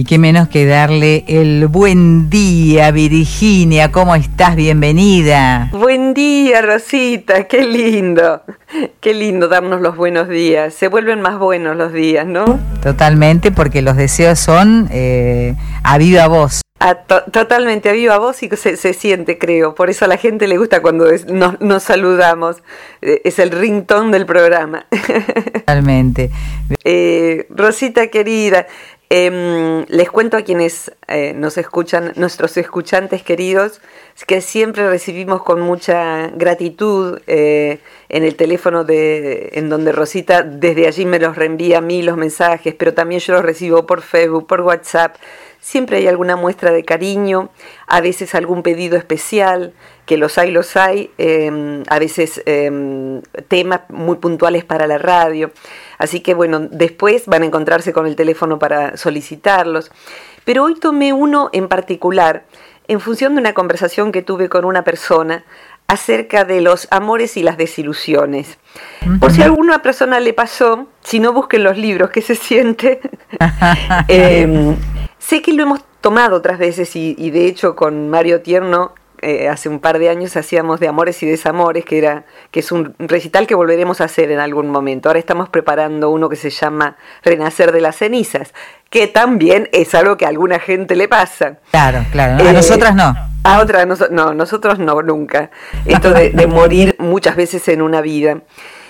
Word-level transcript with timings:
Y 0.00 0.04
qué 0.04 0.16
menos 0.16 0.48
que 0.48 0.64
darle 0.64 1.24
el 1.28 1.66
buen 1.66 2.30
día, 2.30 2.90
Virginia. 2.90 3.92
¿Cómo 3.92 4.14
estás? 4.14 4.56
Bienvenida. 4.56 5.68
Buen 5.72 6.14
día, 6.14 6.62
Rosita. 6.62 7.46
Qué 7.46 7.66
lindo. 7.66 8.40
Qué 9.00 9.12
lindo 9.12 9.46
darnos 9.48 9.82
los 9.82 9.96
buenos 9.96 10.26
días. 10.26 10.72
Se 10.72 10.88
vuelven 10.88 11.20
más 11.20 11.38
buenos 11.38 11.76
los 11.76 11.92
días, 11.92 12.26
¿no? 12.26 12.58
Totalmente, 12.82 13.52
porque 13.52 13.82
los 13.82 13.98
deseos 13.98 14.38
son 14.38 14.88
eh, 14.90 15.54
a 15.82 15.98
viva 15.98 16.28
voz. 16.28 16.62
totalmente 17.30 17.90
a 17.90 17.92
viva 17.92 18.16
voz 18.16 18.42
y 18.42 18.48
se, 18.56 18.78
se, 18.78 18.94
siente, 18.94 19.36
creo. 19.36 19.74
Por 19.74 19.90
eso 19.90 20.06
a 20.06 20.08
la 20.08 20.16
gente 20.16 20.48
le 20.48 20.56
gusta 20.56 20.80
cuando 20.80 21.10
nos, 21.28 21.60
nos, 21.60 21.82
saludamos. 21.82 22.62
Eh, 23.02 23.20
es 23.24 23.38
el 23.38 23.50
ringtone 23.50 24.12
del 24.12 24.24
programa. 24.24 24.86
Totalmente. 25.52 26.30
Eh, 26.84 27.46
Rosita 27.50 28.06
querida, 28.06 28.66
Em, 29.12 29.84
les 29.88 30.08
cuento 30.08 30.36
a 30.36 30.42
quienes 30.42 30.92
eh, 31.08 31.32
nos 31.34 31.58
escuchan, 31.58 32.12
nuestros 32.14 32.56
escuchantes 32.56 33.24
queridos, 33.24 33.80
que 34.24 34.40
siempre 34.40 34.88
recibimos 34.88 35.42
con 35.42 35.60
mucha 35.60 36.28
gratitud 36.28 37.18
eh, 37.26 37.80
en 38.08 38.22
el 38.22 38.36
teléfono 38.36 38.84
de, 38.84 39.50
en 39.54 39.68
donde 39.68 39.90
Rosita 39.90 40.44
desde 40.44 40.86
allí 40.86 41.06
me 41.06 41.18
los 41.18 41.34
reenvía 41.34 41.78
a 41.78 41.80
mí 41.80 42.02
los 42.02 42.16
mensajes, 42.16 42.72
pero 42.76 42.94
también 42.94 43.20
yo 43.20 43.32
los 43.34 43.42
recibo 43.42 43.84
por 43.84 44.02
Facebook, 44.02 44.46
por 44.46 44.60
WhatsApp. 44.60 45.16
Siempre 45.60 45.98
hay 45.98 46.08
alguna 46.08 46.36
muestra 46.36 46.72
de 46.72 46.84
cariño, 46.84 47.50
a 47.86 48.00
veces 48.00 48.34
algún 48.34 48.62
pedido 48.62 48.96
especial, 48.96 49.72
que 50.06 50.16
los 50.16 50.38
hay, 50.38 50.50
los 50.50 50.76
hay, 50.76 51.10
em, 51.18 51.82
a 51.88 51.98
veces 51.98 52.42
em, 52.46 53.20
temas 53.48 53.82
muy 53.90 54.16
puntuales 54.16 54.64
para 54.64 54.86
la 54.86 54.98
radio. 54.98 55.52
Así 55.98 56.20
que 56.20 56.34
bueno, 56.34 56.60
después 56.60 57.26
van 57.26 57.42
a 57.42 57.46
encontrarse 57.46 57.92
con 57.92 58.06
el 58.06 58.16
teléfono 58.16 58.58
para 58.58 58.96
solicitarlos. 58.96 59.90
Pero 60.44 60.64
hoy 60.64 60.74
tomé 60.74 61.12
uno 61.12 61.50
en 61.52 61.68
particular 61.68 62.44
en 62.88 62.98
función 62.98 63.34
de 63.34 63.40
una 63.40 63.54
conversación 63.54 64.10
que 64.10 64.22
tuve 64.22 64.48
con 64.48 64.64
una 64.64 64.82
persona 64.82 65.44
acerca 65.86 66.44
de 66.44 66.60
los 66.60 66.88
amores 66.90 67.36
y 67.36 67.42
las 67.42 67.56
desilusiones. 67.56 68.58
Por 69.20 69.32
si 69.32 69.42
a 69.42 69.46
alguna 69.46 69.82
persona 69.82 70.20
le 70.20 70.32
pasó, 70.32 70.86
si 71.00 71.20
no 71.20 71.32
busquen 71.32 71.64
los 71.64 71.76
libros, 71.76 72.10
¿qué 72.10 72.22
se 72.22 72.34
siente? 72.34 73.00
Em, 74.08 74.76
sé 75.30 75.42
que 75.42 75.52
lo 75.52 75.62
hemos 75.62 75.80
tomado 76.00 76.34
otras 76.34 76.58
veces 76.58 76.96
y, 76.96 77.30
de 77.30 77.46
hecho 77.46 77.76
con 77.76 78.10
Mario 78.10 78.40
Tierno 78.40 78.94
eh, 79.22 79.48
hace 79.48 79.68
un 79.68 79.78
par 79.78 80.00
de 80.00 80.08
años 80.08 80.36
hacíamos 80.36 80.80
de 80.80 80.88
Amores 80.88 81.22
y 81.22 81.26
Desamores, 81.26 81.84
que, 81.84 81.98
era, 81.98 82.24
que 82.50 82.58
es 82.58 82.72
un 82.72 82.96
recital 82.98 83.46
que 83.46 83.54
volveremos 83.54 84.00
a 84.00 84.04
hacer 84.04 84.32
en 84.32 84.40
algún 84.40 84.70
momento. 84.70 85.08
Ahora 85.08 85.20
estamos 85.20 85.48
preparando 85.48 86.10
uno 86.10 86.28
que 86.28 86.34
se 86.34 86.50
llama 86.50 86.96
Renacer 87.22 87.70
de 87.70 87.80
las 87.80 87.94
cenizas, 87.94 88.54
que 88.88 89.06
también 89.06 89.68
es 89.70 89.94
algo 89.94 90.16
que 90.16 90.24
a 90.24 90.30
alguna 90.30 90.58
gente 90.58 90.96
le 90.96 91.06
pasa. 91.06 91.58
Claro, 91.70 92.04
claro. 92.10 92.44
A 92.44 92.50
eh, 92.50 92.52
nosotras 92.52 92.96
no. 92.96 93.14
A 93.44 93.60
otras 93.60 94.10
no, 94.10 94.34
nosotros 94.34 94.80
no, 94.80 95.00
nunca. 95.00 95.50
Esto 95.86 96.10
de, 96.12 96.46
morir 96.48 96.96
muchas 96.98 97.36
veces 97.36 97.68
en 97.68 97.82
una 97.82 98.00
vida. 98.00 98.40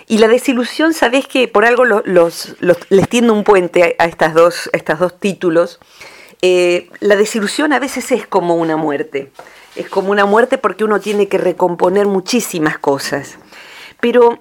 Y 0.07 0.19
la 0.19 0.29
desilusión, 0.29 0.95
¿sabés 0.95 1.27
que 1.27 1.49
por 1.49 1.67
algo 1.67 1.85
los, 1.85 2.57
les 2.61 3.09
tiendo 3.11 3.35
un 3.35 3.45
puente 3.45 3.95
a, 3.99 4.07
estas 4.07 4.33
dos, 4.33 4.71
estas 4.73 5.01
dos 5.01 5.21
títulos? 5.21 5.81
Eh, 6.43 6.89
la 7.01 7.17
desilusión 7.17 7.73
a 7.73 7.79
veces 7.79 8.13
es 8.13 8.27
como 8.27 8.55
una 8.55 8.77
muerte 8.77 9.31
es 9.77 9.89
como 9.89 10.11
una 10.11 10.27
muerte 10.27 10.59
porque 10.59 10.85
uno 10.85 11.01
tiene 11.01 11.29
que 11.29 11.39
recomponer 11.39 12.07
muchísimas 12.07 12.79
cosas. 12.79 13.39
Pero 14.01 14.41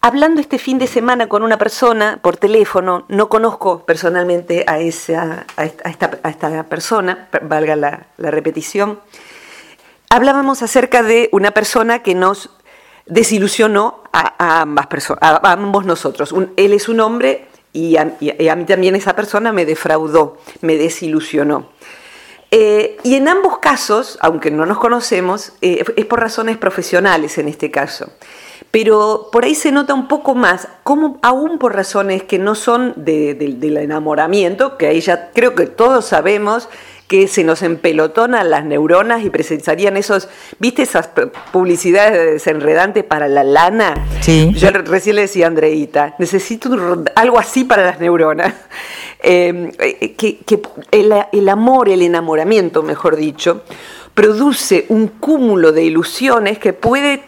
hablando 0.00 0.40
este 0.40 0.58
fin 0.58 0.78
de 0.78 0.86
semana 0.86 1.28
con 1.28 1.42
una 1.42 1.58
persona 1.58 2.18
por 2.22 2.36
teléfono, 2.36 3.04
no 3.08 3.28
conozco 3.28 3.84
personalmente 3.84 4.64
a, 4.66 4.78
esa, 4.78 5.46
a, 5.56 5.64
esta, 5.64 6.64
persona, 6.64 7.28
valga 7.42 7.76
la, 7.76 8.06
repetición, 8.18 9.00
hablábamos 10.10 10.62
acerca 10.62 11.02
de 11.02 11.28
una 11.32 11.52
persona 11.52 12.00
que 12.00 12.14
nos 12.14 12.50
desilusionó 13.06 14.02
a, 14.12 14.60
ambas 14.60 14.86
personas, 14.88 15.22
a, 15.22 15.52
ambos 15.52 15.86
nosotros. 15.86 16.34
él 16.56 16.72
es 16.72 16.88
un 16.88 17.00
hombre 17.00 17.48
y 17.72 17.96
a, 17.96 18.04
mí 18.56 18.64
también 18.66 18.96
esa 18.96 19.16
persona 19.16 19.52
me 19.52 19.64
defraudó, 19.64 20.38
me 20.60 20.76
desilusionó. 20.76 21.68
Eh, 22.50 22.98
y 23.02 23.14
en 23.14 23.28
ambos 23.28 23.58
casos, 23.58 24.18
aunque 24.20 24.50
no 24.50 24.66
nos 24.66 24.78
conocemos, 24.78 25.54
eh, 25.62 25.82
es 25.96 26.04
por 26.04 26.20
razones 26.20 26.58
profesionales 26.58 27.38
en 27.38 27.48
este 27.48 27.70
caso. 27.70 28.12
Pero 28.70 29.28
por 29.32 29.44
ahí 29.44 29.54
se 29.54 29.72
nota 29.72 29.94
un 29.94 30.06
poco 30.06 30.34
más, 30.34 30.68
como 30.82 31.18
aún 31.22 31.58
por 31.58 31.74
razones 31.74 32.22
que 32.22 32.38
no 32.38 32.54
son 32.54 32.92
del 32.96 33.76
enamoramiento, 33.76 34.76
que 34.76 34.86
ahí 34.86 35.00
ya 35.00 35.30
creo 35.32 35.54
que 35.54 35.66
todos 35.66 36.06
sabemos 36.06 36.68
que 37.12 37.28
se 37.28 37.44
nos 37.44 37.60
empelotonan 37.60 38.48
las 38.48 38.64
neuronas 38.64 39.22
y 39.22 39.28
presentarían 39.28 39.98
esos, 39.98 40.30
¿viste 40.58 40.80
esas 40.80 41.10
publicidades 41.52 42.32
desenredantes 42.32 43.04
para 43.04 43.28
la 43.28 43.44
lana? 43.44 44.06
Sí. 44.22 44.50
Yo 44.54 44.70
recién 44.70 45.16
le 45.16 45.22
decía 45.22 45.44
a 45.44 45.48
Andreita, 45.48 46.14
necesito 46.18 46.70
algo 47.14 47.38
así 47.38 47.64
para 47.64 47.84
las 47.84 48.00
neuronas. 48.00 48.54
Em, 49.24 49.70
eh, 49.78 50.14
que, 50.16 50.62
el, 50.90 51.48
amor, 51.48 51.90
el 51.90 52.02
enamoramiento, 52.02 52.82
mejor 52.82 53.14
dicho, 53.14 53.62
produce 54.14 54.86
un 54.88 55.06
cúmulo 55.06 55.70
de 55.70 55.84
ilusiones 55.84 56.58
que 56.58 56.72
puede 56.72 57.22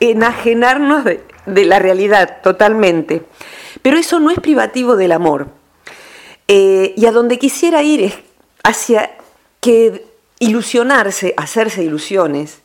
enajenarnos 0.00 1.04
de, 1.04 1.64
la 1.64 1.78
realidad 1.78 2.38
totalmente. 2.42 3.22
Pero 3.82 3.98
eso 3.98 4.18
no 4.18 4.30
es 4.30 4.40
privativo 4.40 4.96
del 4.96 5.12
amor. 5.12 5.48
Eh, 6.48 6.94
y 6.96 7.06
a 7.06 7.12
donde 7.12 7.38
quisiera 7.38 7.84
ir 7.84 8.02
es 8.02 8.14
hacia 8.66 9.12
que 9.60 10.04
ilusionarse, 10.40 11.34
hacerse 11.36 11.84
ilusiones, 11.84 12.58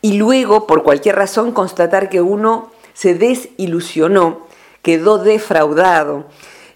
y 0.00 0.14
luego, 0.14 0.66
por 0.66 0.82
cualquier 0.82 1.16
razón, 1.16 1.52
constatar 1.52 2.08
que 2.08 2.22
uno 2.22 2.72
se 2.94 3.14
desilusionó, 3.14 4.46
quedó 4.80 5.18
defraudado, 5.18 6.24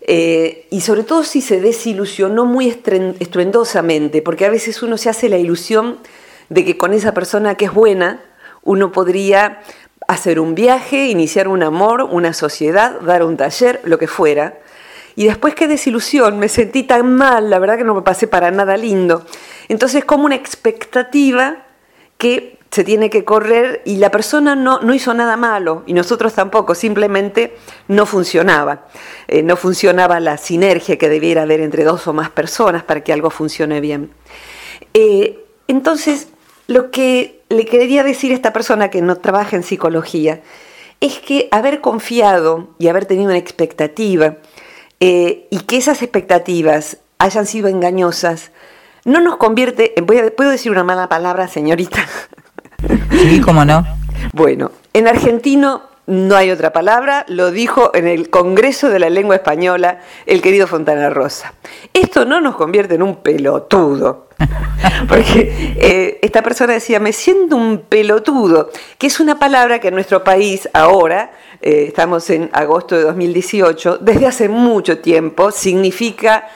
eh, 0.03 0.67
y 0.71 0.83
sobre 0.83 1.03
todo 1.03 1.25
si 1.25 1.41
se 1.41 1.63
desilusionó 1.63 2.45
muy 2.45 2.69
estruendosamente, 2.69 4.21
porque 4.21 4.45
a 4.45 4.51
veces 4.51 4.83
uno 4.83 4.99
se 4.99 5.09
hace 5.09 5.31
la 5.31 5.39
ilusión 5.39 5.99
de 6.51 6.67
que 6.67 6.77
con 6.77 6.93
esa 6.93 7.15
persona 7.15 7.55
que 7.55 7.65
es 7.67 7.73
buena, 7.73 8.23
uno 8.63 8.93
podría 8.93 9.63
hacer 10.09 10.41
un 10.41 10.55
viaje, 10.55 11.07
iniciar 11.07 11.49
un 11.49 11.63
amor, 11.63 12.03
una 12.03 12.35
sociedad, 12.35 13.01
dar 13.01 13.23
un 13.23 13.39
taller, 13.39 13.81
lo 13.85 13.99
que 13.99 14.09
fuera. 14.09 14.59
Y 15.19 15.27
después 15.27 15.57
qué 15.57 15.67
desilusión, 15.67 16.39
me 16.39 16.49
sentí 16.49 16.85
tan 16.85 17.17
mal, 17.17 17.51
la 17.51 17.59
verdad 17.59 17.77
que 17.77 17.83
no 17.83 17.93
me 17.93 18.03
pasé 18.03 18.29
para 18.29 18.53
nada 18.53 18.77
lindo. 18.77 19.27
Entonces 19.67 20.05
como 20.05 20.27
una 20.27 20.37
expectativa 20.37 21.67
que 22.19 22.57
se 22.71 22.85
tiene 22.85 23.11
que 23.11 23.25
correr 23.25 23.83
y 23.85 23.97
la 23.97 24.13
persona 24.13 24.55
no, 24.55 24.79
no 24.79 24.95
hizo 24.95 25.13
nada 25.15 25.37
malo 25.37 25.83
y 25.87 25.93
nosotros 25.93 26.35
tampoco, 26.35 26.77
simplemente 26.77 27.57
no 27.89 28.07
funcionaba. 28.07 28.87
Eh, 29.27 29.43
no 29.43 29.57
funcionaba 29.57 30.21
la 30.21 30.37
sinergia 30.37 30.99
que 30.99 31.09
debiera 31.09 31.43
haber 31.43 31.63
entre 31.63 31.83
dos 31.83 32.07
o 32.07 32.13
más 32.13 32.31
personas 32.31 32.85
para 32.85 33.03
que 33.03 33.13
algo 33.13 33.31
funcione 33.31 33.81
bien. 33.81 34.13
Eh, 34.95 35.45
entonces, 35.67 36.29
lo 36.69 36.93
que 36.93 37.43
le 37.49 37.65
quería 37.65 38.05
decir 38.05 38.31
a 38.31 38.37
esta 38.37 38.53
persona 38.53 38.89
que 38.89 39.03
no 39.03 39.17
trabaja 39.17 39.57
en 39.57 39.65
psicología 39.65 40.43
es 41.01 41.19
que 41.19 41.49
haber 41.51 41.81
confiado 41.81 42.69
y 42.79 42.87
haber 42.87 43.05
tenido 43.05 43.31
una 43.31 43.39
expectativa 43.39 44.37
eh, 45.01 45.47
y 45.51 45.61
que 45.61 45.77
esas 45.77 46.03
expectativas 46.03 46.99
hayan 47.19 47.47
sido 47.47 47.69
engañosas, 47.69 48.51
no 49.05 49.21
nos 49.21 49.37
convierte, 49.37 49.95
¿puedo 50.37 50.51
decir 50.51 50.73
una 50.73 50.85
mala 50.85 51.09
palabra, 51.09 51.49
señorita? 51.49 52.05
Sí, 53.11 53.41
cómo 53.41 53.65
no. 53.65 53.85
Bueno, 54.33 54.71
en 54.93 55.09
argentino 55.09 55.83
no 56.09 56.37
hay 56.37 56.51
otra 56.51 56.73
palabra, 56.73 57.27
lo 57.29 57.51
dijo 57.51 57.91
en 57.95 58.09
el 58.09 58.31
Congreso 58.31 58.89
de 58.89 58.99
la 58.99 59.11
Lengua 59.11 59.37
Española 59.37 60.01
el 60.25 60.41
querido 60.41 60.67
Fontana 60.67 61.11
Rosa. 61.11 61.53
Esto 61.93 62.25
no 62.25 62.41
nos 62.41 62.57
convierte 62.57 62.95
en 62.95 63.03
un 63.03 63.17
pelotudo, 63.17 64.29
porque 65.09 65.75
eh, 65.77 66.19
esta 66.23 66.43
persona 66.43 66.73
decía, 66.73 66.99
me 66.99 67.13
siento 67.13 67.57
un 67.57 67.81
pelotudo, 67.87 68.71
que 68.97 69.07
es 69.09 69.21
una 69.21 69.39
palabra 69.39 69.81
que 69.81 69.89
en 69.89 69.95
nuestro 69.95 70.25
país 70.25 70.67
ahora, 70.73 71.33
eh, 71.61 71.85
estamos 71.89 72.31
en 72.31 72.49
agosto 72.55 72.97
de 72.97 73.03
2018, 73.03 73.99
desde 74.01 74.27
hace 74.27 74.49
mucho 74.49 75.01
tiempo 75.01 75.51
significa 75.51 76.49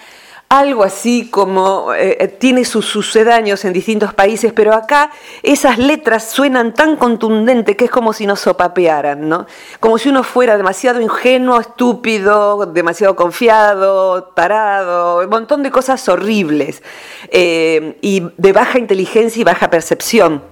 algo 0.52 0.84
así 0.84 1.30
como 1.30 1.94
eh, 1.94 2.18
eh, 2.20 2.28
tiene 2.28 2.66
sus 2.66 2.84
sucedáneos 2.84 3.64
en 3.64 3.72
distintos 3.72 4.12
países, 4.12 4.52
pero 4.52 4.74
acá 4.74 5.10
esas 5.42 5.78
letras 5.78 6.30
suenan 6.30 6.74
tan 6.74 6.96
contundentes 6.96 7.74
que 7.74 7.86
es 7.86 7.90
como 7.90 8.12
si 8.12 8.26
nos 8.26 8.40
sopapearan, 8.40 9.30
¿no? 9.30 9.46
Como 9.80 9.96
si 9.96 10.10
uno 10.10 10.22
fuera 10.22 10.58
demasiado 10.58 11.00
ingenuo, 11.00 11.58
estúpido, 11.58 12.66
demasiado 12.66 13.16
confiado, 13.16 14.24
tarado, 14.24 15.20
un 15.20 15.30
montón 15.30 15.62
de 15.62 15.70
cosas 15.70 16.06
horribles 16.10 16.82
eh, 17.30 17.96
y 18.02 18.22
de 18.36 18.52
baja 18.52 18.78
inteligencia 18.78 19.40
y 19.40 19.44
baja 19.44 19.70
percepción. 19.70 20.42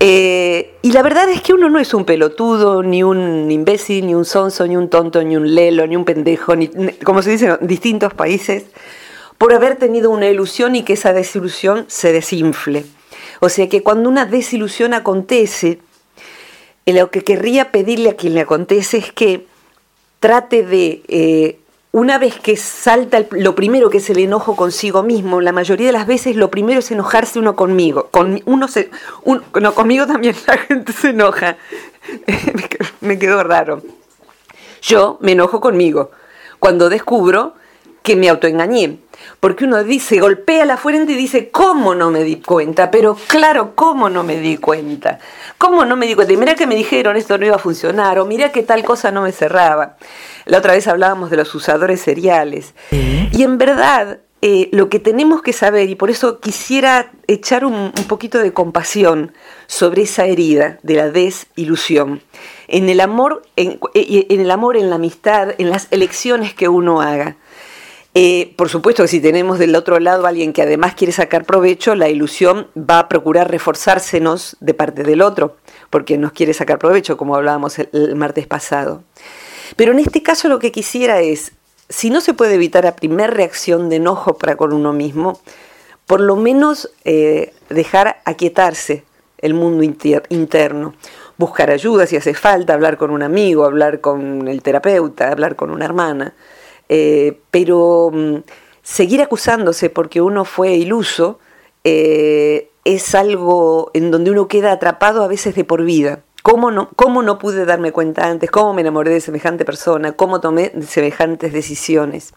y 0.00 0.90
la 0.92 1.02
verdad 1.02 1.28
es 1.28 1.42
que 1.42 1.54
uno 1.54 1.70
no 1.70 1.78
es 1.78 1.94
un 1.94 2.04
pelotudo, 2.04 2.82
ni 2.82 3.04
un 3.04 3.48
imbécil, 3.52 4.04
ni 4.04 4.16
un 4.16 4.24
sonso, 4.24 4.66
ni 4.66 4.76
un 4.76 4.90
tonto, 4.90 5.22
ni 5.22 5.36
un 5.36 5.54
lelo, 5.54 5.86
ni 5.86 5.94
un 5.94 6.04
pendejo, 6.04 6.56
ni, 6.56 6.66
como 7.04 7.22
se 7.22 7.30
dice 7.30 7.56
en 7.60 7.68
distintos 7.68 8.12
países 8.14 8.64
por 9.42 9.54
haber 9.54 9.74
tenido 9.74 10.10
una 10.10 10.28
ilusión 10.28 10.76
y 10.76 10.84
que 10.84 10.92
esa 10.92 11.12
desilusión 11.12 11.84
se 11.88 12.12
desinfle. 12.12 12.84
O 13.40 13.48
sea 13.48 13.68
que 13.68 13.82
cuando 13.82 14.08
una 14.08 14.24
desilusión 14.24 14.94
acontece, 14.94 15.80
eh, 16.86 16.92
lo 16.92 17.10
que 17.10 17.24
querría 17.24 17.72
pedirle 17.72 18.10
a 18.10 18.14
quien 18.14 18.34
le 18.34 18.42
acontece 18.42 18.98
es 18.98 19.10
que 19.10 19.48
trate 20.20 20.62
de, 20.62 21.02
eh, 21.08 21.58
una 21.90 22.18
vez 22.18 22.38
que 22.38 22.56
salta 22.56 23.26
lo 23.32 23.56
primero 23.56 23.90
que 23.90 23.98
es 23.98 24.08
el 24.10 24.20
enojo 24.20 24.54
consigo 24.54 25.02
mismo, 25.02 25.40
la 25.40 25.50
mayoría 25.50 25.88
de 25.88 25.92
las 25.92 26.06
veces 26.06 26.36
lo 26.36 26.48
primero 26.48 26.78
es 26.78 26.92
enojarse 26.92 27.40
uno 27.40 27.56
conmigo. 27.56 28.10
Con, 28.12 28.40
uno 28.44 28.68
conmigo 29.74 30.06
también 30.06 30.36
la 30.46 30.56
gente 30.56 30.92
se 30.92 31.08
enoja. 31.08 31.56
me 33.00 33.18
quedó 33.18 33.42
raro. 33.42 33.82
Yo 34.82 35.18
me 35.20 35.32
enojo 35.32 35.60
conmigo 35.60 36.12
cuando 36.60 36.88
descubro 36.88 37.56
que 38.02 38.16
me 38.16 38.28
autoengañé. 38.28 38.98
Porque 39.40 39.64
uno 39.64 39.82
dice, 39.84 40.18
golpea 40.18 40.64
la 40.64 40.76
fuente 40.76 41.12
y 41.12 41.16
dice, 41.16 41.50
¿cómo 41.50 41.94
no 41.94 42.10
me 42.10 42.24
di 42.24 42.36
cuenta? 42.36 42.90
Pero 42.90 43.16
claro, 43.28 43.74
¿cómo 43.74 44.08
no 44.08 44.24
me 44.24 44.38
di 44.38 44.56
cuenta? 44.56 45.18
¿Cómo 45.58 45.84
no 45.84 45.96
me 45.96 46.06
di 46.06 46.14
cuenta? 46.14 46.32
Y 46.32 46.36
mira 46.36 46.54
que 46.54 46.66
me 46.66 46.74
dijeron 46.74 47.16
esto 47.16 47.38
no 47.38 47.46
iba 47.46 47.56
a 47.56 47.60
funcionar, 47.60 48.18
o 48.18 48.26
mira 48.26 48.52
que 48.52 48.62
tal 48.62 48.84
cosa 48.84 49.10
no 49.10 49.22
me 49.22 49.32
cerraba. 49.32 49.96
La 50.44 50.58
otra 50.58 50.72
vez 50.72 50.86
hablábamos 50.88 51.30
de 51.30 51.36
los 51.36 51.54
usadores 51.54 52.00
seriales. 52.00 52.74
Y 52.90 53.42
en 53.42 53.58
verdad, 53.58 54.18
eh, 54.42 54.68
lo 54.72 54.88
que 54.88 54.98
tenemos 54.98 55.40
que 55.40 55.52
saber, 55.52 55.88
y 55.88 55.94
por 55.94 56.10
eso 56.10 56.40
quisiera 56.40 57.12
echar 57.28 57.64
un, 57.64 57.92
poquito 58.08 58.38
de 58.38 58.52
compasión 58.52 59.32
sobre 59.68 60.02
esa 60.02 60.26
herida 60.26 60.78
de 60.82 60.94
la 60.94 61.10
desilusión, 61.10 62.22
en 62.66 62.88
el 62.88 63.00
amor, 63.00 63.42
en, 63.54 63.78
en 63.94 64.40
el 64.40 64.50
amor, 64.50 64.76
en 64.76 64.90
la 64.90 64.96
amistad, 64.96 65.54
en 65.58 65.70
las 65.70 65.86
elecciones 65.92 66.54
que 66.54 66.68
uno 66.68 67.00
haga. 67.00 67.36
Eh, 68.14 68.52
por 68.56 68.68
supuesto 68.68 69.02
que 69.02 69.08
si 69.08 69.20
tenemos 69.20 69.58
del 69.58 69.74
otro 69.74 69.98
lado 69.98 70.26
a 70.26 70.28
alguien 70.28 70.52
que 70.52 70.60
además 70.60 70.94
quiere 70.94 71.14
sacar 71.14 71.46
provecho, 71.46 71.94
la 71.94 72.10
ilusión 72.10 72.68
va 72.76 72.98
a 72.98 73.08
procurar 73.08 73.50
reforzársenos 73.50 74.56
de 74.60 74.74
parte 74.74 75.02
del 75.02 75.22
otro, 75.22 75.56
porque 75.88 76.18
nos 76.18 76.32
quiere 76.32 76.52
sacar 76.52 76.78
provecho, 76.78 77.16
como 77.16 77.36
hablábamos 77.36 77.78
el, 77.78 78.14
martes 78.16 78.46
pasado. 78.46 79.02
Pero 79.76 79.92
en 79.92 79.98
este 79.98 80.22
caso 80.22 80.48
lo 80.48 80.58
que 80.58 80.72
quisiera 80.72 81.20
es, 81.22 81.52
si 81.88 82.10
no 82.10 82.20
se 82.20 82.34
puede 82.34 82.54
evitar 82.54 82.84
la 82.84 82.96
primera 82.96 83.32
reacción 83.32 83.88
de 83.88 83.96
enojo 83.96 84.36
para 84.36 84.56
con 84.56 84.74
uno 84.74 84.92
mismo, 84.92 85.40
por 86.06 86.20
lo 86.20 86.36
menos 86.36 86.90
eh, 87.04 87.54
dejar 87.70 88.20
aquietarse 88.26 89.04
el 89.38 89.54
mundo 89.54 89.82
interno, 90.28 90.94
buscar 91.38 91.70
ayuda 91.70 92.06
si 92.06 92.16
hace 92.16 92.34
falta, 92.34 92.74
hablar 92.74 92.98
con 92.98 93.10
un 93.10 93.22
amigo, 93.22 93.64
hablar 93.64 94.02
con 94.02 94.48
el 94.48 94.62
terapeuta, 94.62 95.32
hablar 95.32 95.56
con 95.56 95.70
una 95.70 95.86
hermana 95.86 96.34
eh, 96.94 97.38
pero 97.50 98.10
mm, 98.12 98.36
seguir 98.82 99.22
acusándose 99.22 99.88
porque 99.88 100.20
uno 100.20 100.44
fue 100.44 100.74
iluso 100.74 101.38
eh, 101.84 102.68
es 102.84 103.14
algo 103.14 103.90
en 103.94 104.10
donde 104.10 104.30
uno 104.30 104.46
queda 104.46 104.72
atrapado 104.72 105.22
a 105.22 105.26
veces 105.26 105.54
de 105.54 105.64
por 105.64 105.84
vida. 105.84 106.22
¿Cómo 106.42 106.70
no, 106.70 106.90
¿Cómo 106.94 107.22
no 107.22 107.38
pude 107.38 107.64
darme 107.64 107.92
cuenta 107.92 108.28
antes? 108.28 108.50
¿Cómo 108.50 108.74
me 108.74 108.82
enamoré 108.82 109.10
de 109.10 109.22
semejante 109.22 109.64
persona? 109.64 110.12
¿Cómo 110.12 110.42
tomé 110.42 110.70
semejantes 110.86 111.54
decisiones? 111.54 112.34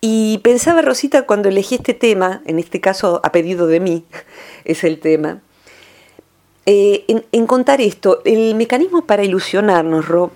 Y 0.00 0.38
pensaba, 0.44 0.80
Rosita, 0.82 1.22
cuando 1.22 1.48
elegí 1.48 1.74
este 1.74 1.94
tema, 1.94 2.40
en 2.46 2.60
este 2.60 2.80
caso 2.80 3.20
a 3.24 3.32
pedido 3.32 3.66
de 3.66 3.80
mí, 3.80 4.04
es 4.64 4.84
el 4.84 5.00
tema, 5.00 5.40
eh, 6.66 7.04
en, 7.32 7.46
contar 7.48 7.80
esto, 7.80 8.22
el 8.24 8.54
mecanismo 8.54 9.06
para 9.06 9.24
ilusionarnos, 9.24 10.06
Ro, 10.06 10.30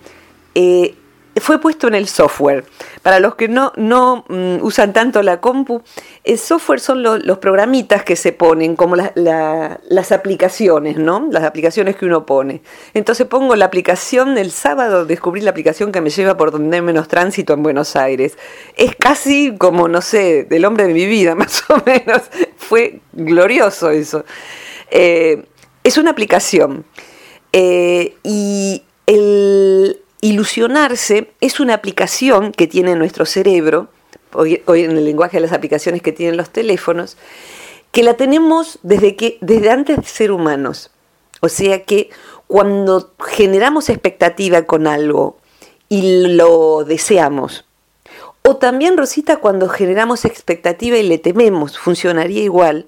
fue 1.40 1.60
puesto 1.60 1.88
en 1.88 1.94
el 1.94 2.08
software. 2.08 2.64
Para 3.02 3.20
los 3.20 3.34
que 3.34 3.48
no, 3.48 3.72
no 3.76 4.24
mm, 4.28 4.62
usan 4.62 4.92
tanto 4.92 5.22
la 5.22 5.40
compu, 5.40 5.82
el 6.24 6.38
software 6.38 6.80
son 6.80 7.02
los 7.02 7.38
programitas 7.38 8.02
que 8.02 8.16
se 8.16 8.32
ponen, 8.32 8.76
como 8.76 8.96
las 8.96 10.12
aplicaciones, 10.12 10.96
¿no? 10.96 11.28
Las 11.30 11.44
aplicaciones 11.44 11.96
que 11.96 12.06
uno 12.06 12.26
pone. 12.26 12.62
Entonces 12.94 13.26
pongo 13.26 13.56
la 13.56 13.66
aplicación, 13.66 14.38
el 14.38 14.50
sábado 14.50 15.04
descubrí 15.04 15.40
la 15.40 15.50
aplicación 15.50 15.92
que 15.92 16.00
me 16.00 16.10
lleva 16.10 16.36
por 16.36 16.50
donde 16.50 16.76
hay 16.76 16.82
menos 16.82 17.08
tránsito 17.08 17.52
en 17.52 17.62
Buenos 17.62 17.96
Aires. 17.96 18.36
Es 18.76 18.94
casi 18.96 19.56
como, 19.56 19.88
no 19.88 20.00
sé, 20.00 20.44
del 20.44 20.64
hombre 20.64 20.86
de 20.86 20.94
mi 20.94 21.06
vida, 21.06 21.34
más 21.36 21.64
o 21.68 21.82
menos. 21.84 22.22
Fue 22.56 23.00
glorioso 23.12 23.90
eso. 23.90 24.24
Eh, 24.90 25.44
es 25.84 25.98
una 25.98 26.10
aplicación. 26.10 26.84
Eh, 27.52 28.16
y 28.22 28.82
el, 29.06 30.00
Ilusionarse 30.20 31.30
es 31.40 31.60
una 31.60 31.74
aplicación 31.74 32.52
que 32.52 32.66
tiene 32.66 32.96
nuestro 32.96 33.24
cerebro, 33.24 33.88
hoy, 34.32 34.62
en 34.66 34.90
el 34.92 35.04
lenguaje 35.04 35.36
de 35.36 35.42
las 35.42 35.52
aplicaciones 35.52 36.02
que 36.02 36.12
tienen 36.12 36.36
los 36.36 36.50
teléfonos, 36.50 37.16
que 37.92 38.02
la 38.02 38.14
tenemos 38.14 38.78
desde, 38.82 39.16
que, 39.16 39.38
desde 39.40 39.70
antes 39.70 39.96
de 39.96 40.04
ser 40.04 40.32
humanos. 40.32 40.90
O 41.40 41.48
sea 41.48 41.84
que 41.84 42.10
cuando 42.46 43.12
generamos 43.26 43.88
expectativa 43.88 44.62
con 44.62 44.86
algo 44.86 45.38
y 45.88 46.26
lo 46.34 46.84
deseamos, 46.84 47.64
o 48.42 48.56
también, 48.56 48.96
Rosita, 48.96 49.36
cuando 49.36 49.68
generamos 49.68 50.24
expectativa 50.24 50.96
y 50.96 51.06
le 51.06 51.18
tememos, 51.18 51.78
funcionaría 51.78 52.42
igual, 52.42 52.86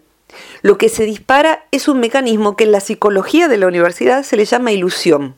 lo 0.62 0.78
que 0.78 0.88
se 0.88 1.04
dispara 1.04 1.66
es 1.70 1.86
un 1.86 2.00
mecanismo 2.00 2.56
que 2.56 2.64
en 2.64 2.72
la 2.72 2.80
psicología 2.80 3.46
de 3.46 3.58
la 3.58 3.66
universidad 3.66 4.22
se 4.22 4.36
le 4.36 4.46
llama 4.46 4.72
ilusión. 4.72 5.34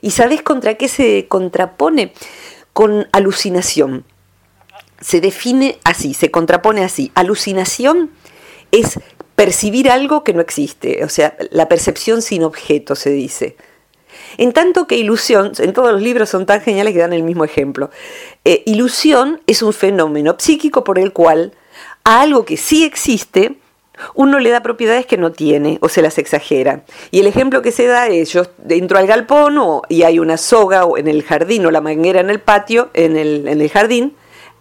¿Y 0.00 0.10
sabes 0.10 0.42
contra 0.42 0.74
qué 0.74 0.88
se 0.88 1.26
contrapone? 1.28 2.12
Con 2.72 3.08
alucinación. 3.12 4.04
Se 5.00 5.20
define 5.20 5.78
así, 5.84 6.14
se 6.14 6.30
contrapone 6.30 6.84
así. 6.84 7.12
Alucinación 7.14 8.10
es 8.70 8.98
percibir 9.34 9.90
algo 9.90 10.24
que 10.24 10.34
no 10.34 10.40
existe, 10.40 11.04
o 11.04 11.08
sea, 11.08 11.36
la 11.50 11.68
percepción 11.68 12.22
sin 12.22 12.42
objeto 12.42 12.96
se 12.96 13.10
dice. 13.10 13.56
En 14.36 14.52
tanto 14.52 14.86
que 14.86 14.96
ilusión, 14.96 15.52
en 15.58 15.72
todos 15.72 15.92
los 15.92 16.02
libros 16.02 16.28
son 16.28 16.44
tan 16.44 16.60
geniales 16.60 16.92
que 16.92 17.00
dan 17.00 17.12
el 17.12 17.22
mismo 17.22 17.44
ejemplo. 17.44 17.90
Eh, 18.44 18.62
ilusión 18.66 19.40
es 19.46 19.62
un 19.62 19.72
fenómeno 19.72 20.34
psíquico 20.38 20.82
por 20.82 20.98
el 20.98 21.12
cual 21.12 21.52
a 22.02 22.20
algo 22.20 22.44
que 22.44 22.56
sí 22.56 22.84
existe 22.84 23.56
uno 24.14 24.38
le 24.38 24.50
da 24.50 24.62
propiedades 24.62 25.06
que 25.06 25.16
no 25.16 25.32
tiene 25.32 25.78
o 25.80 25.88
se 25.88 26.02
las 26.02 26.18
exagera. 26.18 26.84
Y 27.10 27.20
el 27.20 27.26
ejemplo 27.26 27.62
que 27.62 27.72
se 27.72 27.86
da 27.86 28.08
es, 28.08 28.32
yo 28.32 28.42
entro 28.68 28.98
al 28.98 29.06
galpón 29.06 29.58
y 29.88 30.02
hay 30.02 30.18
una 30.18 30.36
soga 30.36 30.86
en 30.96 31.08
el 31.08 31.22
jardín 31.22 31.66
o 31.66 31.70
la 31.70 31.80
manguera 31.80 32.20
en 32.20 32.30
el 32.30 32.40
patio, 32.40 32.90
en 32.94 33.16
el, 33.16 33.70
jardín, 33.70 34.14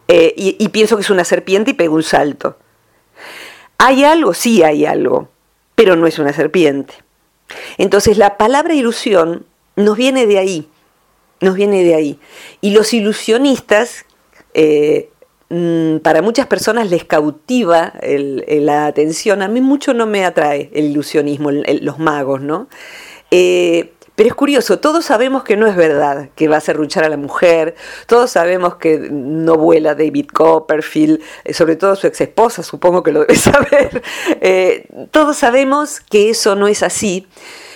eh, 0.07 0.33
y, 0.37 0.67
pienso 0.69 0.95
que 0.95 1.01
es 1.01 1.09
una 1.09 1.23
serpiente 1.23 1.71
y 1.71 1.73
pego 1.73 1.95
un 1.95 2.03
salto. 2.03 2.57
¿Hay 3.77 4.03
algo? 4.03 4.33
Sí 4.33 4.63
hay 4.63 4.85
algo, 4.85 5.29
pero 5.75 5.95
no 5.95 6.07
es 6.07 6.19
una 6.19 6.33
serpiente. 6.33 6.93
Entonces 7.77 8.17
la 8.17 8.37
palabra 8.37 8.73
ilusión 8.73 9.45
nos 9.75 9.97
viene 9.97 10.25
de 10.25 10.39
ahí, 10.39 10.69
nos 11.41 11.55
viene 11.55 11.83
de 11.83 11.95
ahí. 11.95 12.19
Y 12.61 12.71
los 12.71 12.93
ilusionistas 12.93 14.05
eh, 14.53 15.09
para 16.01 16.21
muchas 16.21 16.47
personas 16.47 16.89
les 16.89 17.05
cautiva 17.05 17.93
la 18.01 18.85
atención. 18.85 19.41
A 19.41 19.47
mí 19.47 19.61
mucho 19.61 19.93
no 19.93 20.05
me 20.05 20.25
atrae 20.25 20.69
el 20.73 20.85
ilusionismo, 20.85 21.51
los 21.51 21.99
magos, 21.99 22.41
¿no? 22.41 22.67
Eh, 23.31 23.93
pero 24.17 24.29
es 24.29 24.35
curioso, 24.35 24.79
todos 24.79 25.05
sabemos 25.05 25.43
que 25.43 25.55
no 25.57 25.67
es 25.67 25.75
verdad 25.75 26.29
que 26.33 26.47
va 26.47 26.57
a 26.57 26.59
serruchar 26.59 27.03
a 27.03 27.09
la 27.09 27.17
mujer, 27.17 27.75
todos 28.07 28.31
sabemos 28.31 28.77
que 28.77 28.97
no 29.11 29.57
vuela 29.57 29.93
David 29.93 30.29
Copperfield, 30.33 31.21
eh, 31.43 31.53
sobre 31.53 31.75
todo 31.75 31.95
su 31.95 32.07
ex 32.07 32.21
esposa, 32.21 32.63
supongo 32.63 33.03
que 33.03 33.11
lo 33.11 33.19
debe 33.19 33.35
saber. 33.35 34.01
Eh, 34.41 34.87
todos 35.11 35.37
sabemos 35.37 35.99
que 35.99 36.31
eso 36.31 36.55
no 36.55 36.67
es 36.67 36.81
así, 36.81 37.27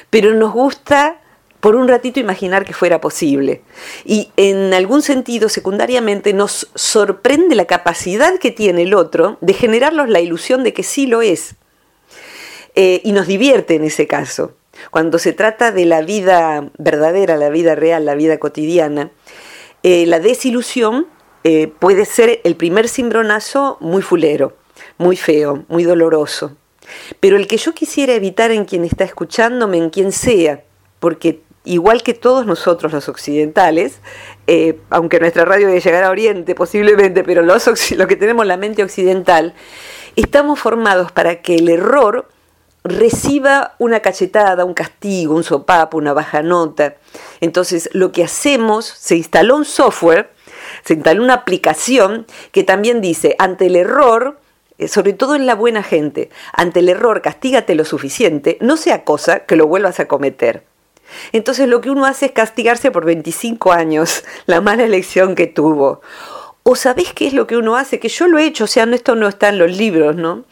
pero 0.09 0.33
nos 0.33 0.51
gusta 0.51 1.21
por 1.61 1.75
un 1.75 1.87
ratito 1.87 2.19
imaginar 2.19 2.65
que 2.65 2.73
fuera 2.73 2.99
posible. 2.99 3.61
Y 4.03 4.31
en 4.35 4.73
algún 4.73 5.01
sentido, 5.01 5.47
secundariamente, 5.47 6.33
nos 6.33 6.69
sorprende 6.75 7.55
la 7.55 7.65
capacidad 7.65 8.39
que 8.39 8.51
tiene 8.51 8.81
el 8.81 8.95
otro 8.95 9.37
de 9.41 9.53
generarnos 9.53 10.09
la 10.09 10.19
ilusión 10.19 10.63
de 10.63 10.73
que 10.73 10.83
sí 10.83 11.07
lo 11.07 11.21
es. 11.21 11.55
Eh, 12.75 13.01
y 13.03 13.11
nos 13.11 13.27
divierte 13.27 13.75
en 13.75 13.83
ese 13.83 14.07
caso. 14.07 14.55
Cuando 14.89 15.19
se 15.19 15.33
trata 15.33 15.71
de 15.71 15.85
la 15.85 16.01
vida 16.01 16.69
verdadera, 16.77 17.37
la 17.37 17.49
vida 17.49 17.75
real, 17.75 18.05
la 18.05 18.15
vida 18.15 18.39
cotidiana, 18.39 19.11
eh, 19.83 20.05
la 20.07 20.19
desilusión 20.19 21.07
eh, 21.43 21.71
puede 21.79 22.05
ser 22.05 22.41
el 22.43 22.55
primer 22.55 22.87
cimbronazo 22.87 23.77
muy 23.81 24.01
fulero, 24.01 24.55
muy 24.97 25.15
feo, 25.15 25.65
muy 25.67 25.83
doloroso. 25.83 26.55
Pero 27.19 27.37
el 27.37 27.47
que 27.47 27.57
yo 27.57 27.73
quisiera 27.73 28.13
evitar 28.13 28.51
en 28.51 28.65
quien 28.65 28.83
está 28.83 29.03
escuchándome, 29.03 29.77
en 29.77 29.89
quien 29.89 30.11
sea, 30.11 30.63
porque 30.99 31.41
igual 31.63 32.03
que 32.03 32.13
todos 32.13 32.45
nosotros 32.45 32.91
los 32.91 33.07
occidentales, 33.09 33.99
eh, 34.47 34.79
aunque 34.89 35.19
nuestra 35.19 35.45
radio 35.45 35.67
debe 35.67 35.79
llegar 35.79 36.03
a 36.03 36.09
Oriente 36.09 36.55
posiblemente, 36.55 37.23
pero 37.23 37.41
los, 37.41 37.63
que 38.07 38.15
tenemos 38.15 38.45
la 38.45 38.57
mente 38.57 38.83
occidental, 38.83 39.53
estamos 40.15 40.59
formados 40.59 41.11
para 41.11 41.41
que 41.41 41.55
el 41.55 41.69
error 41.69 42.27
reciba 42.83 43.75
una 43.77 43.99
cachetada, 43.99 44.65
un 44.65 44.73
castigo, 44.73 45.35
un 45.35 45.43
sopapo, 45.43 45.97
una 45.97 46.13
baja 46.13 46.41
nota. 46.41 46.95
Entonces, 47.39 47.89
lo 47.93 48.11
que 48.11 48.23
hacemos, 48.23 48.85
se 48.85 49.15
instaló 49.15 49.55
un 49.55 49.65
software 49.65 50.31
se 50.83 50.93
instaló 50.93 51.23
una 51.23 51.33
aplicación 51.33 52.25
que 52.51 52.63
también 52.63 53.01
dice, 53.01 53.35
ante 53.39 53.67
el 53.67 53.75
error, 53.75 54.39
eh, 54.77 54.87
sobre 54.87 55.13
todo 55.13 55.35
en 55.35 55.45
la 55.45 55.55
buena 55.55 55.83
gente, 55.83 56.29
ante 56.53 56.79
el 56.79 56.89
error 56.89 57.21
castígate 57.21 57.75
lo 57.75 57.85
suficiente, 57.85 58.57
no 58.61 58.77
sea 58.77 59.03
cosa 59.03 59.41
que 59.41 59.55
lo 59.55 59.67
vuelvas 59.67 59.99
a 59.99 60.07
cometer. 60.07 60.63
Entonces 61.31 61.67
lo 61.67 61.81
que 61.81 61.89
uno 61.89 62.05
hace 62.05 62.27
es 62.27 62.31
castigarse 62.31 62.91
por 62.91 63.05
25 63.05 63.71
años 63.71 64.23
la 64.45 64.61
mala 64.61 64.83
elección 64.83 65.35
que 65.35 65.47
tuvo. 65.47 66.01
O 66.63 66.75
sabés 66.75 67.13
qué 67.13 67.27
es 67.27 67.33
lo 67.33 67.47
que 67.47 67.57
uno 67.57 67.75
hace, 67.75 67.99
que 67.99 68.09
yo 68.09 68.27
lo 68.27 68.37
he 68.37 68.45
hecho, 68.45 68.65
o 68.65 68.67
sea, 68.67 68.83
esto 68.83 69.15
no 69.15 69.27
está 69.27 69.49
en 69.49 69.57
los 69.57 69.75
libros, 69.75 70.15
¿no? 70.15 70.43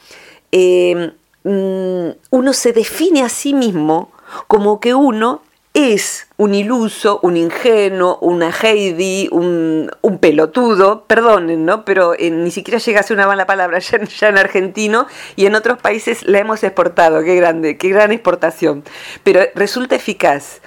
Eh, 0.51 1.11
mm, 1.43 2.09
uno 2.31 2.53
se 2.53 2.73
define 2.73 3.21
a 3.21 3.29
sí 3.29 3.53
mismo 3.53 4.11
como 4.47 4.79
que 4.79 4.95
uno 4.95 5.41
es 5.73 6.27
un 6.37 6.55
iluso, 6.55 7.19
un 7.21 7.37
ingenuo, 7.37 8.17
una 8.21 8.51
Heidi, 8.51 9.29
un, 9.31 9.89
pelotudo, 10.19 11.05
perdonen, 11.05 11.65
¿no? 11.65 11.85
Pero 11.85 12.13
eh, 12.17 12.31
ni 12.31 12.51
siquiera 12.51 12.79
llega 12.79 12.99
a 12.99 13.03
ser 13.03 13.15
una 13.15 13.27
mala 13.27 13.45
palabra 13.45 13.79
ya, 13.79 14.27
en 14.27 14.37
argentino 14.37 15.07
y 15.35 15.45
en 15.45 15.55
otros 15.55 15.79
países 15.79 16.27
la 16.27 16.39
hemos 16.39 16.63
exportado, 16.63 17.23
qué 17.23 17.35
grande, 17.35 17.77
qué 17.77 17.89
gran 17.89 18.11
exportación. 18.11 18.83
Pero 19.23 19.41
resulta 19.55 19.95
eficaz 19.95 20.61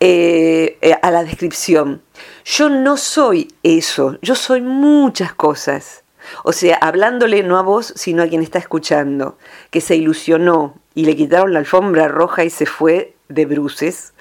eh, 0.00 0.78
eh, 0.80 0.96
a 1.00 1.10
la 1.10 1.22
descripción. 1.22 2.02
Yo 2.44 2.68
no 2.70 2.96
soy 2.96 3.48
eso, 3.62 4.18
yo 4.22 4.34
soy 4.34 4.62
muchas 4.62 5.34
cosas. 5.34 6.02
O 6.44 6.52
sea, 6.52 6.76
hablándole 6.76 7.42
no 7.42 7.58
a 7.58 7.62
vos, 7.62 7.92
sino 7.96 8.22
a 8.22 8.26
quien 8.26 8.42
está 8.42 8.58
escuchando, 8.58 9.36
que 9.70 9.80
se 9.80 9.96
ilusionó 9.96 10.74
y 10.94 11.04
le 11.04 11.16
quitaron 11.16 11.52
la 11.52 11.60
alfombra 11.60 12.08
roja 12.08 12.44
y 12.44 12.50
se 12.50 12.66
fue 12.66 13.14
de 13.28 13.46
bruces, 13.46 14.12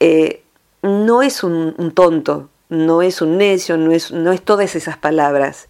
eh, 0.00 0.42
no 0.82 1.22
es 1.22 1.44
un, 1.44 1.92
tonto, 1.94 2.48
no 2.68 3.02
es 3.02 3.22
un 3.22 3.38
necio, 3.38 3.76
no 3.76 3.92
es, 3.92 4.10
no 4.10 4.32
es 4.32 4.42
todas 4.42 4.74
esas 4.74 4.96
palabras. 4.96 5.68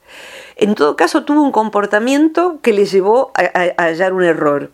En 0.56 0.74
todo 0.74 0.96
caso, 0.96 1.24
tuvo 1.24 1.42
un 1.42 1.52
comportamiento 1.52 2.58
que 2.62 2.72
le 2.72 2.86
llevó 2.86 3.30
a, 3.34 3.82
hallar 3.82 4.12
un 4.12 4.24
error. 4.24 4.70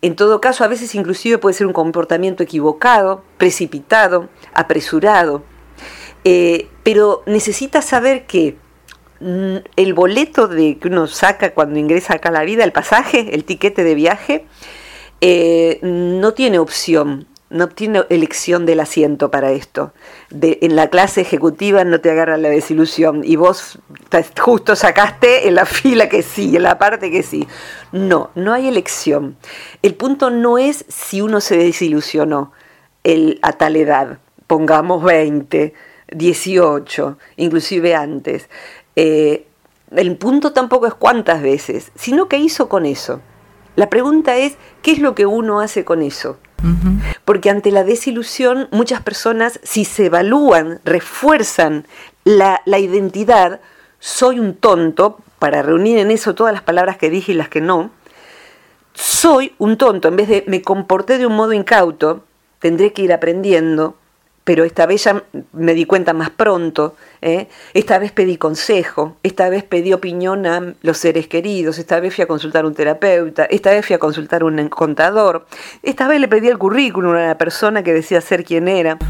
En 0.00 0.14
todo 0.14 0.40
caso, 0.40 0.64
a 0.64 0.68
veces 0.68 0.94
inclusive 0.94 1.38
puede 1.38 1.54
ser 1.54 1.66
un 1.66 1.72
comportamiento 1.72 2.42
equivocado, 2.42 3.24
precipitado, 3.36 4.28
apresurado. 4.54 5.42
Eh, 6.24 6.68
pero 6.82 7.22
necesita 7.26 7.80
saber 7.82 8.26
que 8.26 8.56
el 9.20 9.94
boleto 9.94 10.48
de, 10.48 10.78
que 10.78 10.88
uno 10.88 11.06
saca 11.06 11.52
cuando 11.54 11.78
ingresa 11.78 12.14
acá 12.14 12.28
a 12.28 12.32
la 12.32 12.44
vida, 12.44 12.64
el 12.64 12.72
pasaje, 12.72 13.34
el 13.34 13.44
tiquete 13.44 13.84
de 13.84 13.94
viaje, 13.94 14.44
eh, 15.20 15.80
no 15.82 16.34
tiene 16.34 16.58
opción, 16.58 17.26
no 17.50 17.68
tiene 17.68 18.04
elección 18.10 18.66
del 18.66 18.80
asiento 18.80 19.30
para 19.30 19.50
esto. 19.52 19.92
en 20.30 20.76
la 20.76 20.88
clase 20.88 21.22
ejecutiva 21.22 21.82
no 21.84 22.00
te 22.00 22.10
agarra 22.10 22.36
la 22.36 22.50
desilusión 22.50 23.22
y 23.24 23.36
vos 23.36 23.78
justo 24.38 24.76
sacaste 24.76 25.48
en 25.48 25.54
la 25.54 25.66
fila 25.66 26.08
que 26.08 26.22
sí, 26.22 26.56
en 26.56 26.62
la 26.62 26.78
parte 26.78 27.10
que 27.10 27.22
sí. 27.22 27.48
No, 27.90 28.30
no 28.34 28.52
hay 28.52 28.68
elección. 28.68 29.36
El 29.82 29.94
punto 29.94 30.30
no 30.30 30.58
es 30.58 30.84
si 30.88 31.20
uno 31.20 31.40
se 31.40 31.56
desilusionó 31.56 32.52
a 33.40 33.52
tal 33.52 33.76
edad, 33.76 34.18
pongamos 34.46 35.02
20, 35.02 35.72
18, 36.12 37.18
inclusive 37.36 37.94
antes. 37.94 38.48
Eh, 39.00 39.46
el 39.92 40.16
punto 40.16 40.52
tampoco 40.52 40.88
es 40.88 40.94
cuántas 40.94 41.40
veces, 41.40 41.92
sino 41.94 42.26
qué 42.26 42.38
hizo 42.38 42.68
con 42.68 42.84
eso. 42.84 43.20
La 43.76 43.88
pregunta 43.88 44.36
es, 44.36 44.56
¿qué 44.82 44.90
es 44.90 44.98
lo 44.98 45.14
que 45.14 45.24
uno 45.24 45.60
hace 45.60 45.84
con 45.84 46.02
eso? 46.02 46.36
Porque 47.24 47.48
ante 47.48 47.70
la 47.70 47.84
desilusión, 47.84 48.66
muchas 48.72 49.00
personas, 49.00 49.60
si 49.62 49.84
se 49.84 50.06
evalúan, 50.06 50.80
refuerzan 50.84 51.86
la, 52.24 52.60
la, 52.64 52.80
identidad, 52.80 53.60
soy 54.00 54.40
un 54.40 54.54
tonto, 54.56 55.18
para 55.38 55.62
reunir 55.62 55.98
en 55.98 56.10
eso 56.10 56.34
todas 56.34 56.52
las 56.52 56.62
palabras 56.62 56.96
que 56.96 57.08
dije 57.08 57.30
y 57.30 57.36
las 57.36 57.48
que 57.48 57.60
no, 57.60 57.92
soy 58.94 59.54
un 59.58 59.76
tonto, 59.76 60.08
en 60.08 60.16
vez 60.16 60.26
de 60.26 60.42
me 60.48 60.60
comporté 60.60 61.18
de 61.18 61.26
un 61.26 61.36
modo 61.36 61.52
incauto, 61.52 62.24
tendré 62.58 62.92
que 62.92 63.02
ir 63.02 63.12
aprendiendo, 63.12 63.94
pero 64.42 64.64
esta 64.64 64.86
vez 64.86 65.04
ya 65.04 65.22
me 65.52 65.74
di 65.74 65.84
cuenta 65.84 66.14
más 66.14 66.30
pronto, 66.30 66.96
¿eh? 67.22 67.48
esta 67.74 67.98
vez 67.98 68.12
pedí 68.12 68.36
consejo, 68.36 69.16
esta 69.22 69.48
vez 69.48 69.64
pedí 69.64 69.92
opinión 69.92 70.46
a 70.46 70.74
los 70.82 70.98
seres 70.98 71.28
queridos, 71.28 71.78
esta 71.78 72.00
vez 72.00 72.14
fui 72.14 72.24
a 72.24 72.26
consultar 72.26 72.64
a 72.64 72.68
un 72.68 72.74
terapeuta, 72.74 73.44
esta 73.44 73.70
vez 73.70 73.86
fui 73.86 73.94
a 73.94 73.98
consultar 73.98 74.42
a 74.42 74.44
un 74.44 74.68
contador, 74.68 75.46
esta 75.82 76.08
vez 76.08 76.20
le 76.20 76.28
pedí 76.28 76.48
el 76.48 76.58
currículum 76.58 77.14
a 77.14 77.26
la 77.26 77.38
persona 77.38 77.82
que 77.82 77.92
decía 77.92 78.20
ser 78.20 78.44
quien 78.44 78.68
era. 78.68 78.98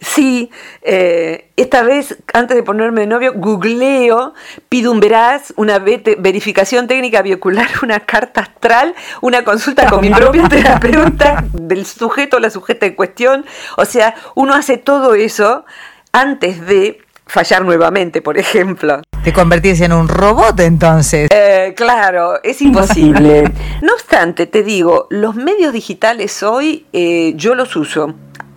Sí, 0.00 0.50
eh, 0.82 1.50
esta 1.56 1.82
vez, 1.82 2.18
antes 2.32 2.56
de 2.56 2.62
ponerme 2.62 3.00
de 3.00 3.08
novio, 3.08 3.32
googleo, 3.34 4.32
pido 4.68 4.92
un 4.92 5.00
veraz, 5.00 5.52
una 5.56 5.78
verificación 5.80 6.86
técnica 6.86 7.20
biocular, 7.22 7.68
una 7.82 8.00
carta 8.00 8.42
astral, 8.42 8.94
una 9.20 9.42
consulta 9.42 9.88
con 9.88 10.00
mi 10.00 10.10
propia 10.10 10.48
terapeuta 10.48 11.44
del 11.52 11.84
sujeto 11.84 12.36
o 12.36 12.40
la 12.40 12.50
sujeta 12.50 12.86
en 12.86 12.94
cuestión. 12.94 13.44
O 13.76 13.84
sea, 13.84 14.14
uno 14.36 14.54
hace 14.54 14.78
todo 14.78 15.14
eso 15.14 15.64
antes 16.12 16.66
de 16.66 17.00
fallar 17.26 17.64
nuevamente, 17.64 18.22
por 18.22 18.38
ejemplo. 18.38 19.02
Te 19.22 19.32
convertís 19.32 19.80
en 19.80 19.92
un 19.92 20.08
robot 20.08 20.58
entonces. 20.60 21.28
Eh, 21.32 21.74
claro, 21.76 22.42
es 22.42 22.62
imposible. 22.62 23.44
no 23.82 23.92
obstante, 23.92 24.46
te 24.46 24.62
digo, 24.62 25.06
los 25.10 25.34
medios 25.34 25.72
digitales 25.72 26.42
hoy 26.42 26.86
eh, 26.92 27.34
yo 27.36 27.54
los 27.54 27.76
uso, 27.76 28.14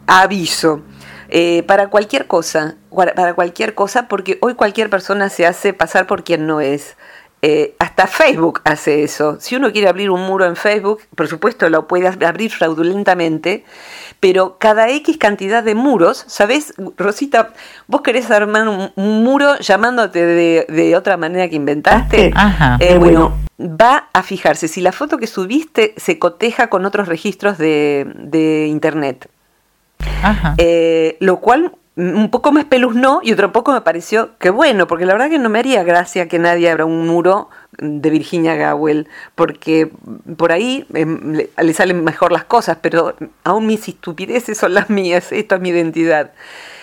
aviso. 0.08 0.82
Eh, 1.34 1.64
para 1.64 1.88
cualquier 1.88 2.28
cosa, 2.28 2.76
para 3.16 3.34
cualquier 3.36 3.74
cosa, 3.74 4.10
porque 4.10 4.38
hoy 4.42 4.54
cualquier 4.54 4.90
persona 4.90 5.30
se 5.30 5.46
hace 5.46 5.72
pasar 5.72 6.06
por 6.06 6.26
quien 6.26 6.46
no 6.46 6.60
es. 6.60 6.98
Eh, 7.42 7.76
hasta 7.80 8.08
Facebook 8.08 8.62
hace 8.66 9.04
eso. 9.04 9.38
Si 9.40 9.56
uno 9.56 9.72
quiere 9.72 9.88
abrir 9.88 10.12
un 10.12 10.22
muro 10.22 10.46
en 10.46 10.56
Facebook, 10.56 11.02
por 11.16 11.28
supuesto 11.28 11.70
lo 11.70 11.88
puede 11.88 12.08
abrir 12.08 12.52
fraudulentamente, 12.52 13.66
pero 14.20 14.58
cada 14.60 14.90
X 14.90 15.18
cantidad 15.18 15.64
de 15.64 15.74
muros, 15.74 16.24
¿sabes, 16.28 16.74
Rosita? 16.98 17.54
Vos 17.88 18.02
querés 18.02 18.30
armar 18.30 18.68
un, 18.68 18.92
muro 18.96 19.58
llamándote 19.60 20.26
de, 20.26 20.96
otra 20.96 21.18
manera 21.18 21.50
que 21.50 21.56
inventaste. 21.56 22.34
Eh, 22.80 22.98
bueno, 22.98 23.38
va 23.60 24.10
a 24.14 24.24
fijarse 24.24 24.68
si 24.68 24.82
la 24.82 24.92
foto 24.92 25.18
que 25.18 25.28
subiste 25.28 25.94
se 25.98 26.20
coteja 26.20 26.68
con 26.68 26.86
otros 26.86 27.08
registros 27.08 27.58
de 27.58 28.68
Internet. 28.70 29.30
Eh, 30.58 31.18
lo 31.20 31.40
cual 31.40 31.74
un 32.02 32.32
poco 32.32 32.52
me 32.52 32.62
espeluznó 32.62 33.22
y 33.24 33.32
otro 33.32 33.52
poco 33.52 33.72
me 33.72 33.82
pareció 33.82 34.38
que 34.40 34.50
bueno, 34.50 34.88
porque 34.88 35.06
la 35.06 35.14
verdad 35.14 35.30
que 35.30 35.38
no 35.38 35.50
me 35.50 35.60
haría 35.60 35.84
gracia 35.84 36.28
que 36.28 36.40
nadie 36.40 36.70
abra 36.70 36.86
un 36.86 37.08
muro 37.08 37.50
de 37.78 38.10
Virginia 38.10 38.56
Gowell, 38.56 39.08
porque 39.36 39.92
por 40.36 40.52
ahí 40.52 40.86
em, 40.94 41.38
le, 41.58 41.74
salen 41.74 42.04
mejor 42.04 42.32
las 42.32 42.44
cosas, 42.46 42.78
pero 42.82 43.16
aún 43.44 43.68
mis 43.68 43.88
estupideces 43.88 44.58
son 44.58 44.74
las 44.74 44.90
mías, 44.90 45.32
esto 45.32 45.56
es 45.56 45.62
mi 45.62 45.70
identidad. 45.70 46.32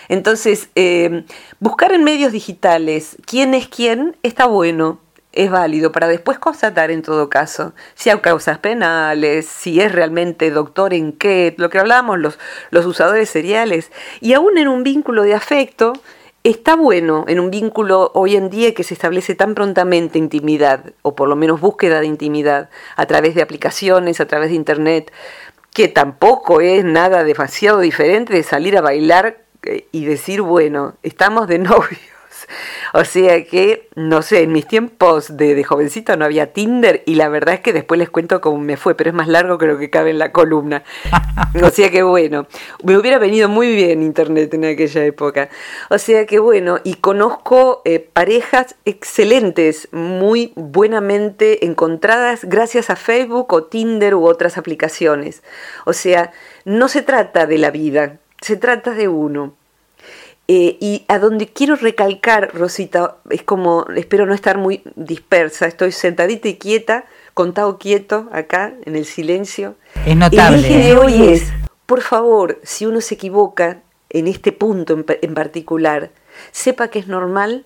Entonces, 0.07 0.69
em, 0.75 1.25
buscar 1.59 1.91
en 1.91 2.03
medios 2.03 2.31
digitales 2.31 3.17
quién 3.25 3.53
es 3.53 3.67
quién 3.67 4.15
está 4.23 4.45
bueno, 4.45 4.99
es 5.39 5.49
válido 5.49 5.93
para 5.93 6.09
después 6.09 6.37
constatar 6.37 6.91
en 6.91 7.01
todo 7.01 7.29
caso 7.29 7.71
si 7.95 8.09
hay 8.09 8.19
causas 8.19 8.57
penales, 8.57 9.47
si 9.47 9.79
es 9.79 9.91
realmente 9.91 10.51
doctor 10.51 10.93
en 10.93 11.13
qué, 11.13 11.55
lo 11.57 11.69
que 11.69 11.79
hablábamos, 11.79 12.19
los, 12.19 12.37
los 12.71 12.85
usadores 12.85 13.29
seriales, 13.29 13.89
y 14.19 14.33
aún 14.33 14.57
en 14.57 14.67
un 14.67 14.83
vínculo 14.83 15.23
de 15.23 15.33
afecto, 15.33 15.93
está 16.43 16.75
bueno 16.75 17.23
en 17.29 17.39
un 17.39 17.51
vínculo 17.51 18.11
hoy 18.15 18.35
en 18.35 18.49
día 18.49 18.73
que 18.73 18.83
se 18.83 18.93
establece 18.93 19.33
tan 19.33 19.55
prontamente 19.55 20.19
intimidad, 20.19 20.91
o 21.03 21.15
por 21.15 21.29
lo 21.29 21.37
menos 21.37 21.61
búsqueda 21.61 22.01
de 22.01 22.07
intimidad, 22.07 22.69
a 22.97 23.05
través 23.05 23.33
de 23.33 23.41
aplicaciones, 23.41 24.19
a 24.19 24.27
través 24.27 24.49
de 24.49 24.55
internet, 24.55 25.13
que 25.73 25.87
tampoco 25.87 26.59
es 26.59 26.83
nada 26.83 27.23
demasiado 27.23 27.79
diferente 27.79 28.33
de 28.33 28.43
salir 28.43 28.77
a 28.77 28.81
bailar 28.81 29.37
eh, 29.63 29.87
y 29.93 30.03
decir, 30.03 30.41
bueno, 30.41 30.95
estamos 31.01 31.47
de 31.47 31.59
novio 31.59 32.18
o 32.93 33.03
sea 33.03 33.43
que, 33.43 33.89
no 33.95 34.21
sé, 34.21 34.43
en 34.43 34.51
mis 34.51 34.67
tiempos 34.67 35.35
de, 35.37 35.63
jovencito 35.63 36.15
no 36.17 36.25
había 36.25 36.53
Tinder 36.53 37.03
y 37.05 37.15
la 37.15 37.29
verdad 37.29 37.55
es 37.55 37.61
que 37.61 37.73
después 37.73 37.97
les 37.99 38.09
cuento 38.09 38.41
cómo 38.41 38.57
me 38.59 38.77
fue, 38.77 38.95
pero 38.95 39.09
es 39.09 39.15
más 39.15 39.27
largo 39.27 39.57
que 39.57 39.65
lo 39.65 39.77
que 39.77 39.89
cabe 39.89 40.11
en 40.11 40.19
la 40.19 40.31
columna. 40.31 40.83
O 41.63 41.69
sea 41.69 41.89
que 41.89 42.03
bueno, 42.03 42.47
me 42.83 42.97
hubiera 42.97 43.17
venido 43.17 43.49
muy 43.49 43.73
bien 43.73 44.03
Internet 44.03 44.53
en 44.53 44.65
aquella 44.65 45.03
época. 45.03 45.49
O 45.89 45.97
sea 45.97 46.25
que 46.25 46.37
bueno, 46.37 46.79
y 46.83 46.95
conozco 46.95 47.81
eh, 47.85 47.99
parejas 47.99 48.75
excelentes, 48.85 49.87
muy 49.91 50.53
buenamente 50.55 51.65
encontradas 51.65 52.45
gracias 52.45 52.89
a 52.89 52.95
Facebook 52.95 53.51
o 53.53 53.63
Tinder 53.63 54.15
u 54.15 54.25
otras 54.25 54.57
aplicaciones. 54.57 55.43
O 55.85 55.93
sea, 55.93 56.31
no 56.65 56.87
se 56.87 57.01
trata 57.01 57.45
de 57.45 57.57
la 57.57 57.71
vida, 57.71 58.19
se 58.41 58.55
trata 58.55 58.91
de 58.91 59.07
uno. 59.07 59.55
Eh, 60.51 60.77
y 60.79 61.05
a 61.07 61.19
donde 61.19 61.47
quiero 61.47 61.75
recalcar, 61.75 62.49
Rosita, 62.55 63.17
es 63.29 63.43
como, 63.43 63.85
espero 63.95 64.25
no 64.25 64.33
estar 64.33 64.57
muy 64.57 64.81
dispersa, 64.95 65.67
estoy 65.67 65.91
sentadita 65.91 66.47
y 66.47 66.55
quieta, 66.55 67.05
contado 67.35 67.77
quieto 67.77 68.27
acá, 68.31 68.73
en 68.85 68.95
el 68.95 69.05
silencio. 69.05 69.75
Es 70.07 70.15
notable. 70.15 70.57
El 70.57 70.65
eje 70.65 70.77
de 70.79 70.89
¿eh? 70.89 70.95
hoy 70.95 71.27
es, 71.29 71.53
por 71.85 72.01
favor, 72.01 72.59
si 72.63 72.87
uno 72.87 72.99
se 72.99 73.13
equivoca 73.13 73.81
en 74.09 74.27
este 74.27 74.51
punto 74.51 74.97
en, 75.21 75.33
particular, 75.35 76.09
sepa 76.51 76.87
que 76.87 76.97
es 76.97 77.07
normal, 77.07 77.63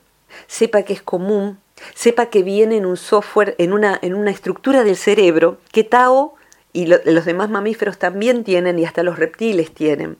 sepa 0.47 0.81
que 0.81 0.91
es 0.91 1.01
común, 1.01 1.59
sepa 1.95 2.25
que 2.25 2.43
viene 2.43 2.75
en 2.75 2.85
un 2.85 2.97
software, 2.97 3.55
en 3.59 3.71
una, 3.71 3.97
en 4.01 4.13
una 4.13 4.31
estructura 4.31 4.83
del 4.83 4.97
cerebro 4.97 5.57
que 5.71 5.85
Tao 5.85 6.35
y 6.73 6.87
los 6.87 7.23
demás 7.23 7.49
mamíferos 7.49 7.97
también 7.97 8.43
tienen 8.43 8.77
y 8.77 8.83
hasta 8.83 9.03
los 9.03 9.17
reptiles 9.17 9.73
tienen. 9.73 10.17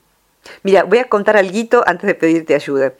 Mira, 0.63 0.83
voy 0.83 0.99
a 0.99 1.05
contar 1.05 1.37
algo 1.37 1.53
antes 1.85 2.07
de 2.07 2.15
pedirte 2.15 2.55
ayuda. 2.55 2.93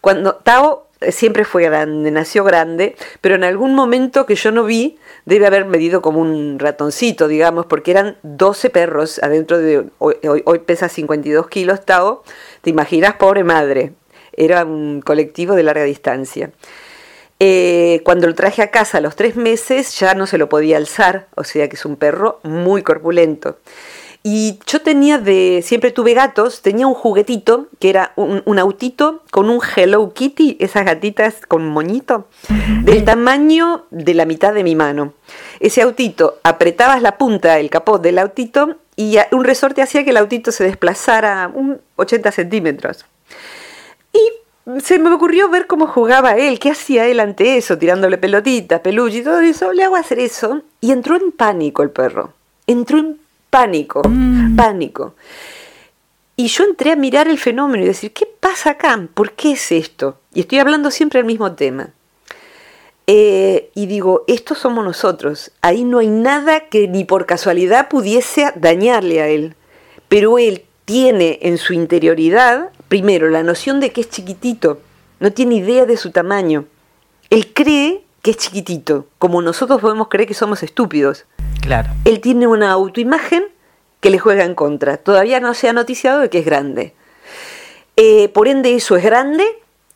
Cuando 0.00 0.34
Tao 0.36 0.86
eh, 1.00 1.12
siempre 1.12 1.44
fue 1.44 1.64
grande, 1.64 2.10
nació 2.10 2.44
grande, 2.44 2.96
pero 3.20 3.34
en 3.34 3.44
algún 3.44 3.74
momento 3.74 4.26
que 4.26 4.34
yo 4.34 4.50
no 4.52 4.64
vi, 4.64 4.98
debe 5.24 5.46
haber 5.46 5.64
medido 5.64 6.02
como 6.02 6.20
un 6.20 6.58
ratoncito, 6.58 7.28
digamos, 7.28 7.66
porque 7.66 7.92
eran 7.92 8.16
12 8.22 8.70
perros 8.70 9.20
adentro 9.22 9.58
de... 9.58 9.86
Hoy, 9.98 10.58
pesa 10.66 10.88
52 10.88 11.48
kilos 11.48 11.84
Tao, 11.84 12.22
te 12.62 12.70
imaginas, 12.70 13.14
pobre 13.14 13.44
madre. 13.44 13.92
Era 14.32 14.64
un 14.64 15.00
colectivo 15.00 15.54
de 15.54 15.62
larga 15.62 15.84
distancia. 15.84 16.50
Eh, 17.42 18.02
cuando 18.04 18.26
lo 18.26 18.34
traje 18.34 18.60
a 18.60 18.70
casa 18.70 18.98
a 18.98 19.00
los 19.00 19.16
tres 19.16 19.34
meses 19.34 19.98
ya 19.98 20.14
no 20.14 20.26
se 20.26 20.36
lo 20.36 20.50
podía 20.50 20.76
alzar, 20.76 21.26
o 21.36 21.44
sea 21.44 21.70
que 21.70 21.76
es 21.76 21.86
un 21.86 21.96
perro 21.96 22.38
muy 22.42 22.82
corpulento. 22.82 23.56
Y 24.22 24.58
yo 24.66 24.82
tenía 24.82 25.16
de, 25.16 25.62
siempre 25.64 25.92
tuve 25.92 26.12
gatos, 26.12 26.60
tenía 26.60 26.86
un 26.86 26.92
juguetito 26.92 27.68
que 27.78 27.88
era 27.88 28.12
un, 28.16 28.58
autito 28.58 29.22
con 29.30 29.48
un 29.48 29.60
Hello 29.74 30.12
Kitty, 30.12 30.58
esas 30.60 30.84
gatitas 30.84 31.46
con 31.48 31.66
moñito, 31.66 32.28
del 32.82 33.04
tamaño 33.04 33.86
de 33.90 34.12
la 34.12 34.26
mitad 34.26 34.52
de 34.52 34.62
mi 34.62 34.76
mano. 34.76 35.14
Ese 35.58 35.80
autito, 35.80 36.38
apretabas 36.42 37.00
la 37.00 37.16
punta, 37.16 37.58
el 37.58 37.70
capot 37.70 38.02
del 38.02 38.18
autito 38.18 38.76
y 38.94 39.16
un 39.32 39.44
resorte 39.44 39.80
hacía 39.80 40.04
que 40.04 40.10
el 40.10 40.18
autito 40.18 40.52
se 40.52 40.64
desplazara 40.64 41.50
un 41.54 41.80
80 41.96 42.30
centímetros. 42.30 43.06
Y 44.12 44.80
se 44.82 44.98
me 44.98 45.10
ocurrió 45.10 45.48
ver 45.48 45.66
cómo 45.66 45.86
jugaba 45.86 46.32
él, 46.32 46.58
qué 46.58 46.72
hacía 46.72 47.06
él 47.06 47.20
ante 47.20 47.56
eso, 47.56 47.78
tirándole 47.78 48.18
pelotitas, 48.18 48.80
peluche 48.80 49.18
y 49.18 49.24
todo 49.24 49.40
eso. 49.40 49.72
Le 49.72 49.84
hago 49.84 49.96
hacer 49.96 50.18
eso 50.18 50.60
y 50.82 50.92
entró 50.92 51.16
en 51.16 51.32
pánico 51.32 51.82
el 51.82 51.90
perro. 51.90 52.34
Entró 52.66 52.98
en 52.98 53.19
pánico, 53.50 54.02
mm. 54.08 54.56
pánico. 54.56 55.14
Y 56.36 56.46
yo 56.48 56.64
entré 56.64 56.92
a 56.92 56.96
mirar 56.96 57.28
el 57.28 57.38
fenómeno 57.38 57.84
y 57.84 57.88
decir, 57.88 58.12
¿qué 58.12 58.26
pasa 58.26 58.70
acá? 58.70 59.08
¿Por 59.12 59.32
qué 59.32 59.52
es 59.52 59.72
esto? 59.72 60.18
Y 60.32 60.40
estoy 60.40 60.58
hablando 60.58 60.90
siempre 60.90 61.18
del 61.18 61.26
mismo 61.26 61.52
tema. 61.52 61.90
Eh, 63.06 63.70
y 63.74 63.86
digo, 63.86 64.24
estos 64.26 64.58
somos 64.58 64.84
nosotros. 64.84 65.50
Ahí 65.60 65.84
no 65.84 65.98
hay 65.98 66.08
nada 66.08 66.68
que 66.68 66.88
ni 66.88 67.04
por 67.04 67.26
casualidad 67.26 67.88
pudiese 67.88 68.52
dañarle 68.56 69.20
a 69.20 69.28
él. 69.28 69.54
Pero 70.08 70.38
él 70.38 70.64
tiene 70.84 71.40
en 71.42 71.58
su 71.58 71.72
interioridad, 71.72 72.70
primero, 72.88 73.28
la 73.28 73.42
noción 73.42 73.80
de 73.80 73.92
que 73.92 74.00
es 74.00 74.08
chiquitito, 74.08 74.80
no 75.18 75.32
tiene 75.32 75.56
idea 75.56 75.86
de 75.86 75.96
su 75.96 76.10
tamaño. 76.10 76.64
Él 77.28 77.52
cree 77.52 78.02
que 78.22 78.30
es 78.30 78.38
chiquitito, 78.38 79.06
como 79.18 79.42
nosotros 79.42 79.80
podemos 79.80 80.08
creer 80.08 80.26
que 80.26 80.34
somos 80.34 80.62
estúpidos. 80.62 81.26
Claro. 81.60 81.90
Él 82.04 82.20
tiene 82.20 82.46
una 82.46 82.70
autoimagen 82.72 83.44
que 84.00 84.10
le 84.10 84.18
juega 84.18 84.44
en 84.44 84.54
contra. 84.54 84.96
Todavía 84.96 85.40
no 85.40 85.54
se 85.54 85.68
ha 85.68 85.72
noticiado 85.72 86.20
de 86.20 86.30
que 86.30 86.38
es 86.40 86.44
grande. 86.44 86.94
Eh, 87.96 88.28
por 88.30 88.48
ende, 88.48 88.74
eso 88.74 88.96
es 88.96 89.04
grande 89.04 89.44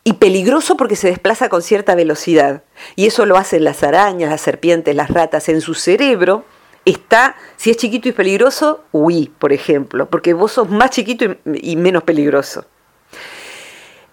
y 0.03 0.13
peligroso 0.13 0.77
porque 0.77 0.95
se 0.95 1.07
desplaza 1.07 1.49
con 1.49 1.63
cierta 1.63 1.95
velocidad. 1.95 2.63
Y 2.95 3.07
eso 3.07 3.25
lo 3.25 3.37
hacen 3.37 3.63
las 3.63 3.83
arañas, 3.83 4.29
las 4.29 4.41
serpientes, 4.41 4.95
las 4.95 5.09
ratas. 5.09 5.49
En 5.49 5.61
su 5.61 5.73
cerebro 5.73 6.45
está, 6.85 7.35
si 7.57 7.71
es 7.71 7.77
chiquito 7.77 8.07
y 8.07 8.11
peligroso, 8.11 8.83
huí, 8.91 9.31
por 9.39 9.51
ejemplo, 9.51 10.07
porque 10.07 10.33
vos 10.33 10.51
sos 10.53 10.69
más 10.69 10.91
chiquito 10.91 11.25
y, 11.45 11.75
menos 11.75 12.03
peligroso. 12.03 12.65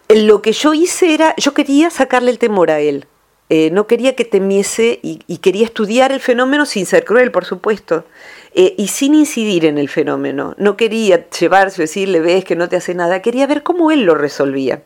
Lo 0.08 0.42
que 0.42 0.52
yo 0.52 0.72
hice 0.72 1.12
era, 1.12 1.34
yo 1.36 1.52
quería 1.52 1.90
sacarle 1.90 2.30
el 2.30 2.38
temor 2.38 2.70
a 2.70 2.80
él. 2.80 3.06
Eh, 3.54 3.68
no 3.70 3.86
quería 3.86 4.16
que 4.16 4.24
temiese 4.24 4.98
y, 5.02 5.18
quería 5.42 5.66
estudiar 5.66 6.10
el 6.10 6.20
fenómeno 6.20 6.64
sin 6.64 6.86
ser 6.86 7.04
cruel, 7.04 7.30
por 7.30 7.44
supuesto, 7.44 8.06
eh, 8.54 8.74
y 8.78 8.88
sin 8.88 9.14
incidir 9.14 9.66
en 9.66 9.76
el 9.76 9.90
fenómeno. 9.90 10.54
No 10.56 10.78
quería 10.78 11.28
llevarse 11.28 11.82
o 11.82 11.84
decirle, 11.84 12.20
ves 12.20 12.46
que 12.46 12.56
no 12.56 12.70
te 12.70 12.76
hace 12.76 12.94
nada, 12.94 13.20
quería 13.20 13.46
ver 13.46 13.62
cómo 13.62 13.90
él 13.90 14.04
lo 14.04 14.14
resolvía. 14.14 14.82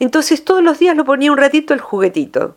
Entonces 0.00 0.44
todos 0.44 0.62
los 0.62 0.80
días 0.80 0.94
lo 0.94 1.06
ponía 1.06 1.32
un 1.32 1.38
ratito 1.38 1.72
el 1.72 1.80
juguetito. 1.80 2.56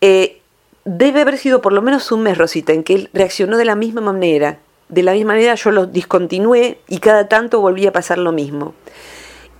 Eh, 0.00 0.40
debe 0.84 1.20
haber 1.20 1.38
sido 1.38 1.62
por 1.62 1.72
lo 1.72 1.80
menos 1.80 2.10
un 2.10 2.24
mes, 2.24 2.36
Rosita, 2.36 2.72
en 2.72 2.82
que 2.82 2.94
él 2.96 3.10
reaccionó 3.12 3.56
de 3.56 3.66
la 3.66 3.76
misma 3.76 4.00
manera. 4.00 4.58
De 4.88 5.04
la 5.04 5.12
misma 5.12 5.34
manera 5.34 5.54
yo 5.54 5.70
lo 5.70 5.86
discontinué 5.86 6.80
y 6.88 6.98
cada 6.98 7.28
tanto 7.28 7.60
volvía 7.60 7.90
a 7.90 7.92
pasar 7.92 8.18
lo 8.18 8.32
mismo. 8.32 8.74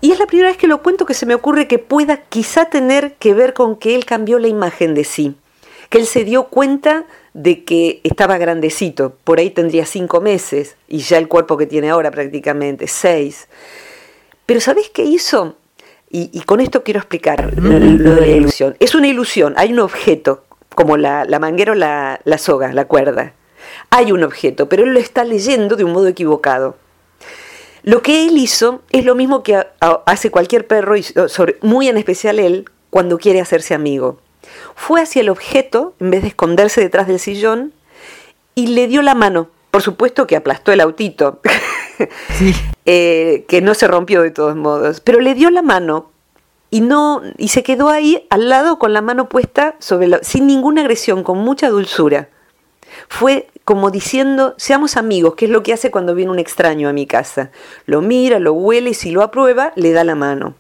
Y 0.01 0.13
es 0.13 0.19
la 0.19 0.27
primera 0.27 0.49
vez 0.49 0.57
que 0.57 0.67
lo 0.67 0.83
cuento 0.83 1.05
que 1.05 1.15
se 1.15 1.27
me 1.27 1.35
ocurre 1.35 1.69
que 1.69 1.79
pueda 1.79 2.23
quizá 2.23 2.67
tener 2.67 3.15
que 3.15 3.35
ver 3.35 3.53
con 3.53 3.77
que 3.77 3.95
él 3.95 4.05
cambió 4.07 4.39
la 4.39 4.49
imagen 4.49 4.95
de 4.95 5.05
sí, 5.05 5.35
que 5.91 5.99
él 5.99 6.07
se 6.07 6.25
dio 6.25 6.45
cuenta 6.45 7.05
de 7.35 7.65
que 7.65 8.01
estaba 8.03 8.39
grandecito, 8.39 9.15
por 9.25 9.39
ahí 9.39 9.51
tendría 9.51 9.85
cinco 9.85 10.21
meses 10.21 10.77
y 10.89 10.99
ya 10.99 11.19
el 11.19 11.29
cuerpo 11.29 11.57
que 11.57 11.67
tiene 11.67 11.91
ahora 11.91 12.11
prácticamente, 12.11 12.87
seis. 12.87 13.49
Pero 14.47 14.61
¿sabés 14.61 14.91
qué 14.91 15.05
hizo? 15.05 15.57
Y, 16.13 16.41
con 16.41 16.59
esto 16.59 16.83
quiero 16.83 16.99
explicar 16.99 17.57
lo 17.57 18.15
de 18.17 18.21
la 18.21 18.27
ilusión. 18.27 18.75
Es 18.81 18.97
una 18.97 19.07
ilusión, 19.07 19.55
hay 19.57 19.73
un 19.73 19.79
objeto 19.79 20.43
como 20.75 20.97
la, 20.97 21.25
manguera 21.41 21.71
o 21.71 21.77
la, 21.77 22.21
la 22.25 22.37
soga, 22.37 22.73
la 22.73 22.87
cuerda. 22.87 23.33
Hay 23.91 24.11
un 24.11 24.25
objeto, 24.25 24.69
pero 24.69 24.83
él 24.83 24.93
lo 24.93 24.99
está 24.99 25.23
leyendo 25.23 25.77
de 25.77 25.85
un 25.85 25.93
modo 25.93 26.09
equivocado. 26.09 26.77
Lo 27.83 28.03
que 28.03 28.27
él 28.27 28.37
hizo 28.37 28.83
es 28.91 29.05
lo 29.05 29.15
mismo 29.15 29.43
que 29.43 29.67
hace 29.81 30.31
cualquier 30.31 30.67
perro, 30.67 30.97
y 30.97 31.05
muy 31.63 31.89
en 31.89 31.97
especial 31.97 32.39
él, 32.39 32.67
cuando 32.91 33.19
quiere 33.19 33.41
hacerse 33.41 33.75
amigo. 33.75 34.19
Fue 34.75 35.01
hacia 35.01 35.21
el 35.21 35.29
objeto, 35.29 35.95
en 36.01 36.11
vez 36.11 36.23
de 36.23 36.29
esconderse 36.29 36.81
detrás 36.81 37.07
del 37.07 37.21
sillón, 37.21 37.73
y 38.55 38.69
le 38.69 38.89
dio 38.89 39.03
la 39.03 39.15
mano. 39.15 39.49
Por 39.71 39.83
supuesto 39.83 40.27
que 40.27 40.37
aplastó 40.37 40.73
el 40.73 40.81
autito, 40.81 41.41
eh, 42.87 43.45
que 43.49 43.61
no 43.61 43.75
se 43.75 43.87
rompió 43.87 44.23
de 44.23 44.31
todos 44.31 44.57
modos, 44.57 45.01
pero 45.01 45.21
le 45.21 45.35
dio 45.35 45.51
la 45.51 45.63
mano 45.63 46.11
y 46.71 46.81
no 46.81 47.23
y 47.37 47.49
se 47.49 47.63
quedó 47.63 47.89
ahí 47.89 48.27
al 48.31 48.49
lado 48.49 48.79
con 48.79 48.93
la 48.93 49.03
mano 49.03 49.29
puesta 49.29 49.77
sobre 49.79 50.09
la, 50.09 50.21
sin 50.23 50.47
ninguna 50.47 50.81
agresión, 50.83 51.23
con 51.23 51.39
mucha 51.39 51.69
dulzura. 51.69 52.29
Fue 53.09 53.49
como 53.71 53.93
diciendo, 53.93 54.57
seamos 54.57 54.97
amigos, 54.97 55.37
que 55.37 55.45
es 55.45 55.51
lo 55.53 55.63
que 55.63 55.73
hace 55.73 55.93
cuando 55.93 56.17
viene 56.17 56.33
un 56.33 56.41
extraño 56.41 56.89
a 56.89 56.93
mi 56.93 57.07
casa. 57.07 57.53
Lo 57.87 58.01
mira, 58.01 58.41
lo 58.41 58.53
huele 58.53 58.91
y 58.91 58.95
si 58.95 59.13
lo 59.13 59.23
aprueba, 59.23 59.73
le 59.77 59.93
da 59.93 60.03
la 60.03 60.17
mano, 60.17 60.57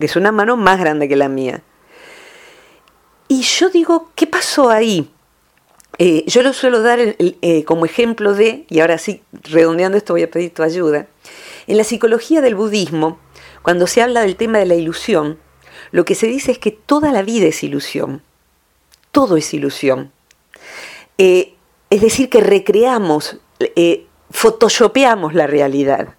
que 0.00 0.06
es 0.06 0.16
una 0.16 0.32
mano 0.32 0.56
más 0.56 0.80
grande 0.80 1.08
que 1.08 1.14
la 1.14 1.28
mía. 1.28 1.62
Y 3.28 3.42
yo 3.42 3.70
digo, 3.70 4.10
¿qué 4.16 4.26
pasó 4.26 4.70
ahí? 4.70 5.08
Eh, 5.98 6.24
yo 6.26 6.42
lo 6.42 6.52
suelo 6.52 6.82
dar 6.82 6.98
eh, 6.98 7.62
como 7.64 7.84
ejemplo 7.84 8.34
de, 8.34 8.66
y 8.68 8.80
ahora 8.80 8.98
sí, 8.98 9.22
redondeando 9.44 9.96
esto 9.96 10.14
voy 10.14 10.24
a 10.24 10.30
pedir 10.32 10.52
tu 10.52 10.64
ayuda, 10.64 11.06
en 11.68 11.76
la 11.76 11.84
psicología 11.84 12.40
del 12.40 12.56
budismo, 12.56 13.20
cuando 13.62 13.86
se 13.86 14.02
habla 14.02 14.22
del 14.22 14.34
tema 14.34 14.58
de 14.58 14.66
la 14.66 14.74
ilusión, 14.74 15.38
lo 15.92 16.04
que 16.04 16.16
se 16.16 16.26
dice 16.26 16.50
es 16.50 16.58
que 16.58 16.72
toda 16.72 17.12
la 17.12 17.22
vida 17.22 17.46
es 17.46 17.62
ilusión. 17.62 18.20
Todo 19.12 19.36
es 19.36 19.54
ilusión. 19.54 20.10
Eh, 21.18 21.54
es 21.90 22.00
decir, 22.00 22.28
que 22.28 22.40
recreamos, 22.40 23.38
eh, 23.60 24.06
photoshopeamos 24.30 25.34
la 25.34 25.46
realidad. 25.46 26.14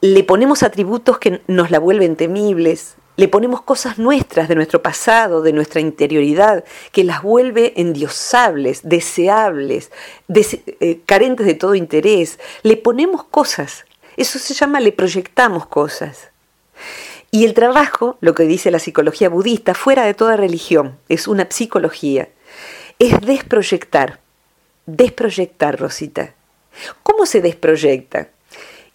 Le 0.00 0.24
ponemos 0.24 0.62
atributos 0.62 1.18
que 1.18 1.42
nos 1.46 1.70
la 1.70 1.78
vuelven 1.78 2.16
temibles, 2.16 2.96
le 3.16 3.28
ponemos 3.28 3.60
cosas 3.60 3.98
nuestras 3.98 4.48
de 4.48 4.54
nuestro 4.54 4.82
pasado, 4.82 5.42
de 5.42 5.52
nuestra 5.52 5.80
interioridad, 5.80 6.64
que 6.92 7.04
las 7.04 7.22
vuelve 7.22 7.74
endiosables, 7.76 8.80
deseables, 8.84 9.90
eh, 10.34 11.00
carentes 11.04 11.46
de 11.46 11.54
todo 11.54 11.74
interés. 11.74 12.38
Le 12.62 12.76
ponemos 12.76 13.24
cosas. 13.24 13.84
Eso 14.16 14.38
se 14.38 14.54
llama 14.54 14.80
le 14.80 14.92
proyectamos 14.92 15.66
cosas. 15.66 16.30
Y 17.30 17.44
el 17.44 17.54
trabajo, 17.54 18.16
lo 18.20 18.34
que 18.34 18.44
dice 18.44 18.70
la 18.70 18.78
psicología 18.78 19.28
budista, 19.28 19.74
fuera 19.74 20.04
de 20.04 20.14
toda 20.14 20.36
religión, 20.36 20.98
es 21.08 21.28
una 21.28 21.46
psicología, 21.50 22.28
es 22.98 23.20
desproyectar. 23.20 24.21
Desproyectar, 24.86 25.78
Rosita. 25.78 26.34
¿Cómo 27.02 27.26
se 27.26 27.40
desproyecta? 27.40 28.28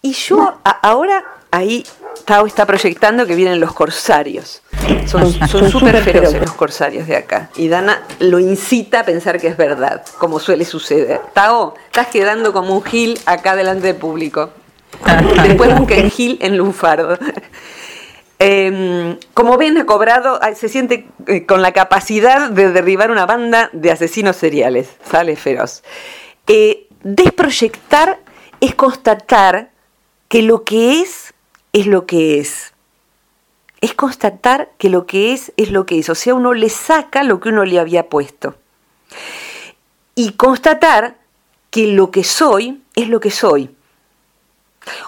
Y 0.02 0.12
yo 0.12 0.58
ahora 0.82 1.24
ahí 1.50 1.84
Tao 2.24 2.46
está 2.46 2.66
proyectando 2.66 3.26
que 3.26 3.34
vienen 3.34 3.58
los 3.58 3.72
corsarios. 3.72 4.62
Son 5.06 5.32
súper 5.70 6.02
feroces 6.02 6.40
los 6.40 6.52
corsarios 6.52 7.06
de 7.06 7.16
acá. 7.16 7.50
Y 7.56 7.68
Dana 7.68 8.02
lo 8.18 8.38
incita 8.38 9.00
a 9.00 9.04
pensar 9.04 9.40
que 9.40 9.48
es 9.48 9.56
verdad, 9.56 10.04
como 10.18 10.38
suele 10.38 10.64
suceder. 10.64 11.20
Tao, 11.32 11.74
estás 11.86 12.08
quedando 12.08 12.52
como 12.52 12.74
un 12.74 12.82
gil 12.82 13.18
acá 13.24 13.56
delante 13.56 13.86
del 13.88 13.96
público. 13.96 14.50
Después 15.42 15.72
un 15.72 15.88
gil 16.10 16.38
en 16.42 16.56
lunfardo. 16.56 17.18
Em, 18.40 19.18
como 19.34 19.56
ven, 19.56 19.78
ha 19.78 19.86
cobrado, 19.86 20.38
se 20.54 20.68
siente 20.68 21.08
eh, 21.26 21.44
con 21.44 21.60
la 21.60 21.72
capacidad 21.72 22.50
de 22.50 22.70
derribar 22.70 23.10
una 23.10 23.26
banda 23.26 23.68
de 23.72 23.90
asesinos 23.90 24.36
seriales. 24.36 24.88
Sale 25.10 25.34
feroz. 25.34 25.82
Eh, 26.46 26.86
desproyectar 27.02 28.20
es 28.60 28.74
constatar 28.74 29.70
que 30.28 30.42
lo 30.42 30.64
que 30.64 31.00
es 31.00 31.34
es 31.72 31.86
lo 31.86 32.06
que 32.06 32.38
es. 32.38 32.72
es 33.80 33.94
constatar 33.94 34.70
que 34.78 34.88
lo 34.88 35.06
que 35.06 35.32
es 35.32 35.52
es 35.56 35.70
lo 35.70 35.86
que 35.86 36.00
es, 36.00 36.08
o 36.08 36.14
sea, 36.14 36.34
uno 36.34 36.52
le 36.52 36.68
saca 36.68 37.22
lo 37.22 37.38
que 37.38 37.50
uno 37.50 37.64
le 37.64 37.78
había 37.78 38.08
puesto. 38.08 38.56
Y 40.14 40.32
constatar 40.32 41.16
que 41.70 41.86
lo 41.86 42.10
que 42.10 42.24
soy 42.24 42.82
es 42.96 43.08
lo 43.08 43.20
que 43.20 43.30
soy. 43.30 43.70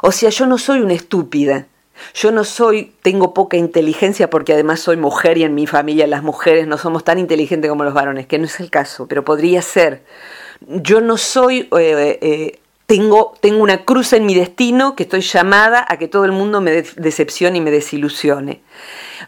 O 0.02 0.12
sea, 0.12 0.30
yo 0.30 0.46
no 0.46 0.58
soy 0.58 0.80
una 0.80 0.94
estúpida. 0.94 1.66
Yo 2.14 2.30
no 2.32 2.44
soy, 2.44 2.92
tengo 3.02 3.34
poca 3.34 3.56
inteligencia 3.56 4.30
porque 4.30 4.52
además 4.52 4.80
soy 4.80 4.96
mujer 4.96 5.38
y 5.38 5.44
en 5.44 5.54
mi 5.54 5.66
familia 5.66 6.06
las 6.06 6.22
mujeres 6.22 6.66
no 6.66 6.78
somos 6.78 7.04
tan 7.04 7.18
inteligentes 7.18 7.68
como 7.68 7.84
los 7.84 7.94
varones, 7.94 8.26
que 8.26 8.38
no 8.38 8.44
es 8.46 8.60
el 8.60 8.70
caso, 8.70 9.06
pero 9.06 9.24
podría 9.24 9.62
ser. 9.62 10.02
Yo 10.60 11.00
no 11.00 11.16
soy 11.16 11.68
eh, 11.78 12.18
eh, 12.20 12.60
tengo, 12.90 13.34
tengo 13.40 13.62
una 13.62 13.84
cruz 13.84 14.12
en 14.14 14.26
mi 14.26 14.34
destino 14.34 14.96
que 14.96 15.04
estoy 15.04 15.20
llamada 15.20 15.86
a 15.88 15.96
que 15.96 16.08
todo 16.08 16.24
el 16.24 16.32
mundo 16.32 16.60
me 16.60 16.72
decepcione 16.72 17.58
y 17.58 17.60
me 17.60 17.70
desilusione. 17.70 18.62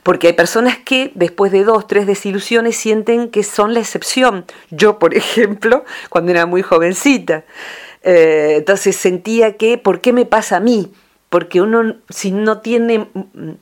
Porque 0.03 0.27
hay 0.27 0.33
personas 0.33 0.79
que 0.79 1.13
después 1.15 1.53
de 1.53 1.63
dos, 1.63 1.87
tres 1.87 2.09
desilusiones 2.09 2.77
sienten 2.77 3.29
que 3.29 3.45
son 3.45 3.73
la 3.73 3.79
excepción. 3.79 4.47
Yo, 4.71 4.99
por 4.99 5.15
ejemplo, 5.17 5.85
cuando 6.09 6.33
era 6.33 6.45
muy 6.45 6.63
jovencita, 6.63 7.45
eh, 8.03 8.55
entonces 8.57 8.97
sentía 8.97 9.57
que, 9.57 9.79
¿por 9.79 10.01
qué 10.01 10.13
me 10.13 10.27
pasa 10.27 10.57
a 10.57 10.61
mí? 10.61 10.91
Porque 11.33 11.63
uno, 11.63 11.97
si 12.11 12.31
no 12.31 12.59
tiene 12.59 13.09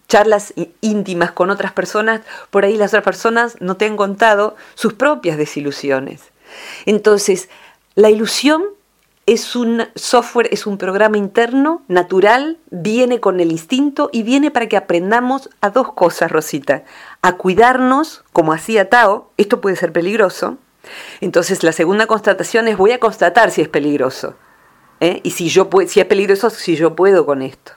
charlas 0.08 0.52
íntimas 0.80 1.30
con 1.30 1.50
otras 1.50 1.70
personas, 1.70 2.22
por 2.50 2.64
ahí 2.64 2.76
las 2.76 2.90
otras 2.90 3.04
personas 3.04 3.56
no 3.60 3.76
te 3.76 3.84
han 3.84 3.96
contado 3.96 4.56
sus 4.74 4.94
propias 4.94 5.38
desilusiones. 5.38 6.32
Entonces, 6.84 7.48
la 7.94 8.10
ilusión 8.10 8.64
es 9.24 9.54
un 9.54 9.84
software, 9.94 10.48
es 10.50 10.66
un 10.66 10.78
programa 10.78 11.16
interno, 11.16 11.82
natural, 11.86 12.58
viene 12.72 13.20
con 13.20 13.38
el 13.38 13.52
instinto 13.52 14.10
y 14.12 14.24
viene 14.24 14.50
para 14.50 14.66
que 14.66 14.76
aprendamos 14.76 15.48
a 15.60 15.70
dos 15.70 15.92
cosas, 15.92 16.32
Rosita. 16.32 16.82
A 17.22 17.36
cuidarnos, 17.36 18.24
como 18.32 18.52
hacía 18.52 18.90
Tao, 18.90 19.30
esto 19.36 19.60
puede 19.60 19.76
ser 19.76 19.92
peligroso. 19.92 20.58
Entonces 21.20 21.62
la 21.62 21.70
segunda 21.70 22.08
constatación 22.08 22.66
es 22.66 22.76
voy 22.76 22.90
a 22.90 22.98
constatar 22.98 23.52
si 23.52 23.62
es 23.62 23.68
peligroso. 23.68 24.34
¿Eh? 25.00 25.20
Y 25.22 25.30
si, 25.32 25.48
yo 25.48 25.68
si 25.86 26.00
es 26.00 26.06
peligroso, 26.06 26.50
si 26.50 26.76
yo 26.76 26.94
puedo 26.94 27.26
con 27.26 27.42
esto. 27.42 27.72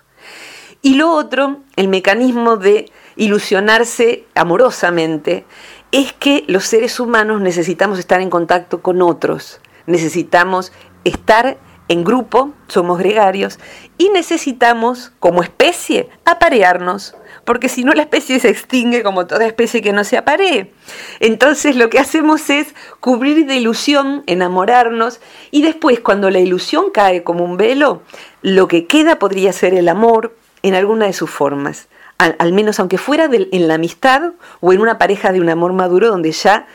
Y 0.82 0.96
lo 0.96 1.12
otro, 1.12 1.62
el 1.76 1.88
mecanismo 1.88 2.58
de 2.58 2.92
ilusionarse 3.16 4.26
amorosamente, 4.36 5.46
es 5.92 6.14
que 6.14 6.44
los 6.48 6.66
seres 6.66 7.00
humanos 7.00 7.42
necesitamos 7.42 8.00
estar 8.00 8.22
en 8.22 8.30
contacto 8.30 8.82
con 8.82 9.02
otros 9.02 9.62
necesitamos 9.86 10.72
estar 11.04 11.58
en 11.88 12.04
grupo, 12.04 12.54
somos 12.68 13.00
gregarios, 13.00 13.60
y 13.98 14.10
necesitamos, 14.10 15.12
como 15.20 15.44
especie, 15.44 16.10
aparearnos, 16.26 17.16
porque 17.46 17.70
si 17.70 17.84
no 17.84 17.94
la 17.94 18.04
especie 18.04 18.40
se 18.40 18.50
extingue 18.50 19.04
como 19.04 19.28
toda 19.28 19.46
especie 19.46 19.82
que 19.82 19.92
no 19.92 20.04
se 20.04 20.18
aparee. 20.18 20.72
Entonces 21.20 21.76
lo 21.76 21.90
que 21.90 22.00
hacemos 22.00 22.50
es 22.50 22.74
cubrir 23.00 23.46
de 23.46 23.56
ilusión, 23.56 24.24
enamorarnos, 24.28 25.20
y 25.52 25.62
después 25.62 26.00
cuando 26.00 26.30
la 26.30 26.40
ilusión 26.40 26.86
cae 26.92 27.24
como 27.24 27.44
un 27.44 27.58
velo, 27.58 28.02
lo 28.42 28.68
que 28.68 28.88
queda 28.88 29.20
podría 29.20 29.52
ser 29.52 29.74
el 29.74 29.90
amor 29.90 30.36
en 30.62 30.76
alguna 30.76 31.06
de 31.08 31.14
sus 31.14 31.30
formas. 31.30 31.88
Al, 32.18 32.54
menos 32.54 32.80
aunque 32.80 32.98
fuera 32.98 33.30
en 33.30 33.68
la 33.68 33.74
amistad 33.74 34.32
o 34.62 34.72
en 34.72 34.80
una 34.80 34.98
pareja 34.98 35.34
de 35.34 35.42
un 35.42 35.50
amor 35.50 35.74
maduro 35.74 36.08
donde 36.08 36.32
ya 36.32 36.68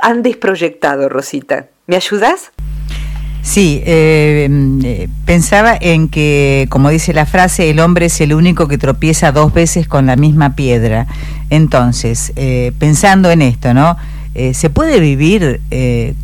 han 0.00 0.22
desproyectado, 0.22 1.10
Rosita. 1.10 1.68
¿Me 1.86 1.96
ayudas? 1.96 2.52
Sí, 3.44 3.82
eh, 3.84 4.48
eh, 4.84 5.08
pensaba 5.26 5.76
en 5.78 6.08
que, 6.08 6.66
como 6.70 6.88
dice 6.88 7.12
la 7.12 7.26
frase, 7.26 7.68
el 7.68 7.78
hombre 7.78 8.06
es 8.06 8.18
el 8.22 8.32
único 8.32 8.68
que 8.68 8.78
tropieza 8.78 9.32
dos 9.32 9.52
veces 9.52 9.86
con 9.86 10.06
la 10.06 10.16
misma 10.16 10.56
piedra. 10.56 11.06
Entonces, 11.50 12.32
eh, 12.36 12.72
pensando 12.78 13.30
en 13.30 13.42
esto, 13.42 13.74
¿no? 13.74 13.96
¿Se 14.52 14.68
puede 14.68 14.98
vivir 14.98 15.60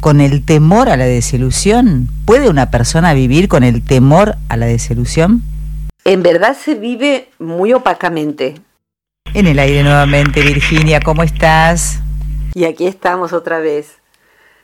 con 0.01 0.21
el 0.21 0.45
temor 0.45 0.89
a 0.89 0.97
la 0.97 1.05
desilusión? 1.05 2.09
¿Puede 2.25 2.49
una 2.49 2.69
persona 2.69 3.15
vivir 3.15 3.47
con 3.47 3.63
el 3.63 3.85
temor 3.85 4.35
a 4.49 4.57
la 4.57 4.67
desilusión? 4.67 5.43
En 6.05 6.25
verdad 6.25 6.57
se 6.61 6.75
vive 6.75 7.29
muy 7.39 7.73
opacamente. 7.73 8.57
En 9.33 9.47
el 9.47 9.61
aire 9.61 9.85
nuevamente, 9.85 10.41
Virginia, 10.41 10.99
¿cómo 10.99 11.23
estás? 11.23 12.01
Y 12.55 12.65
aquí 12.65 12.89
estamos 12.89 13.33
otra 13.33 13.61
vez 13.61 14.00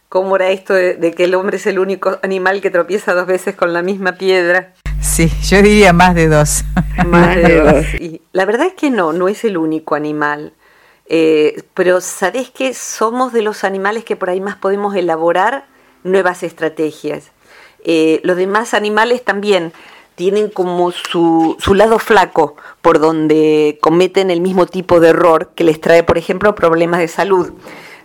cómo 0.08 0.36
era 0.36 0.50
esto 0.50 0.74
de, 0.74 1.12
que 1.16 1.24
el 1.24 1.34
hombre 1.34 1.56
es 1.56 1.66
el 1.66 1.78
único 1.78 2.18
animal 2.22 2.60
que 2.60 2.70
tropieza 2.70 3.14
dos 3.14 3.26
veces 3.26 3.54
con 3.54 3.72
la 3.72 3.82
misma 3.82 4.12
piedra. 4.12 4.74
Sí, 5.00 5.30
yo 5.44 5.62
diría 5.62 5.92
más 5.92 6.14
de 6.14 6.28
dos. 6.28 6.64
Más 7.06 7.36
de 7.36 7.60
dos. 7.60 7.94
Y 8.00 8.22
la 8.32 8.44
verdad 8.44 8.66
es 8.68 8.74
que 8.74 8.90
no, 8.90 9.12
no 9.12 9.28
es 9.28 9.44
el 9.44 9.56
único 9.56 9.94
animal. 9.94 10.52
Eh, 11.08 11.62
pero 11.74 12.00
sabés 12.00 12.50
que 12.50 12.74
somos 12.74 13.32
de 13.32 13.42
los 13.42 13.62
animales 13.64 14.04
que 14.04 14.16
por 14.16 14.28
ahí 14.28 14.40
más 14.40 14.56
podemos 14.56 14.96
elaborar 14.96 15.66
nuevas 16.02 16.42
estrategias. 16.42 17.30
Eh, 17.84 18.20
los 18.24 18.36
demás 18.36 18.74
animales 18.74 19.24
también 19.24 19.72
tienen 20.16 20.48
como 20.48 20.90
su, 20.90 21.56
su, 21.60 21.74
lado 21.74 21.98
flaco 21.98 22.56
por 22.80 22.98
donde 22.98 23.78
cometen 23.80 24.30
el 24.30 24.40
mismo 24.40 24.66
tipo 24.66 24.98
de 24.98 25.10
error 25.10 25.52
que 25.54 25.62
les 25.62 25.80
trae, 25.80 26.02
por 26.02 26.18
ejemplo, 26.18 26.54
problemas 26.54 27.00
de 27.00 27.08
salud. 27.08 27.52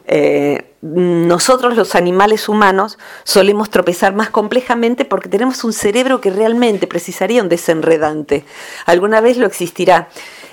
Eh, 0.05 0.70
nosotros 0.81 1.75
los 1.77 1.93
animales 1.93 2.49
humanos 2.49 2.97
solemos 3.23 3.69
tropezar 3.69 4.15
más 4.15 4.31
complejamente 4.31 5.05
porque 5.05 5.29
tenemos 5.29 5.63
un 5.63 5.73
cerebro 5.73 6.21
que 6.21 6.31
realmente 6.31 6.87
precisaría 6.87 7.43
un 7.43 7.49
desenredante. 7.49 8.45
Alguna 8.87 9.21
vez 9.21 9.37
lo 9.37 9.45
existirá, 9.45 10.09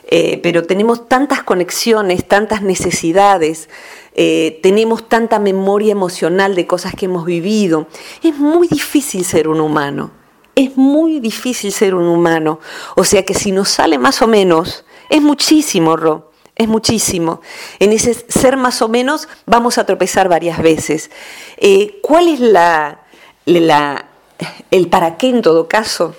eh, 0.06 0.38
pero 0.42 0.64
tenemos 0.64 1.08
tantas 1.08 1.42
conexiones, 1.42 2.28
tantas 2.28 2.60
necesidades, 2.60 3.70
eh, 4.14 4.60
tenemos 4.62 5.08
tanta 5.08 5.38
memoria 5.38 5.92
emocional 5.92 6.54
de 6.54 6.66
cosas 6.66 6.92
que 6.94 7.06
hemos 7.06 7.24
vivido. 7.24 7.86
Es 8.22 8.36
muy 8.36 8.68
difícil 8.68 9.24
ser 9.24 9.48
un 9.48 9.60
humano. 9.60 10.10
Es 10.54 10.76
muy 10.76 11.20
difícil 11.20 11.72
ser 11.72 11.94
un 11.94 12.06
humano. 12.06 12.60
O 12.96 13.04
sea 13.04 13.24
que 13.24 13.32
si 13.32 13.50
nos 13.50 13.70
sale 13.70 13.96
más 13.96 14.20
o 14.20 14.26
menos, 14.26 14.84
es 15.08 15.22
muchísimo, 15.22 15.96
Ro 15.96 16.28
es 16.58 16.66
muchísimo. 16.66 17.40
En 17.78 17.92
ese 17.92 18.14
ser 18.14 18.56
más 18.56 18.82
o 18.82 18.88
menos 18.88 19.28
vamos 19.46 19.78
a 19.78 19.86
tropezar 19.86 20.28
varias 20.28 20.60
veces. 20.60 21.10
Eh, 21.56 22.00
¿Cuál 22.02 22.28
es 22.28 22.40
la, 22.40 23.04
el 23.46 24.88
para 24.88 25.16
qué 25.16 25.28
en 25.28 25.40
todo 25.40 25.68
caso? 25.68 26.16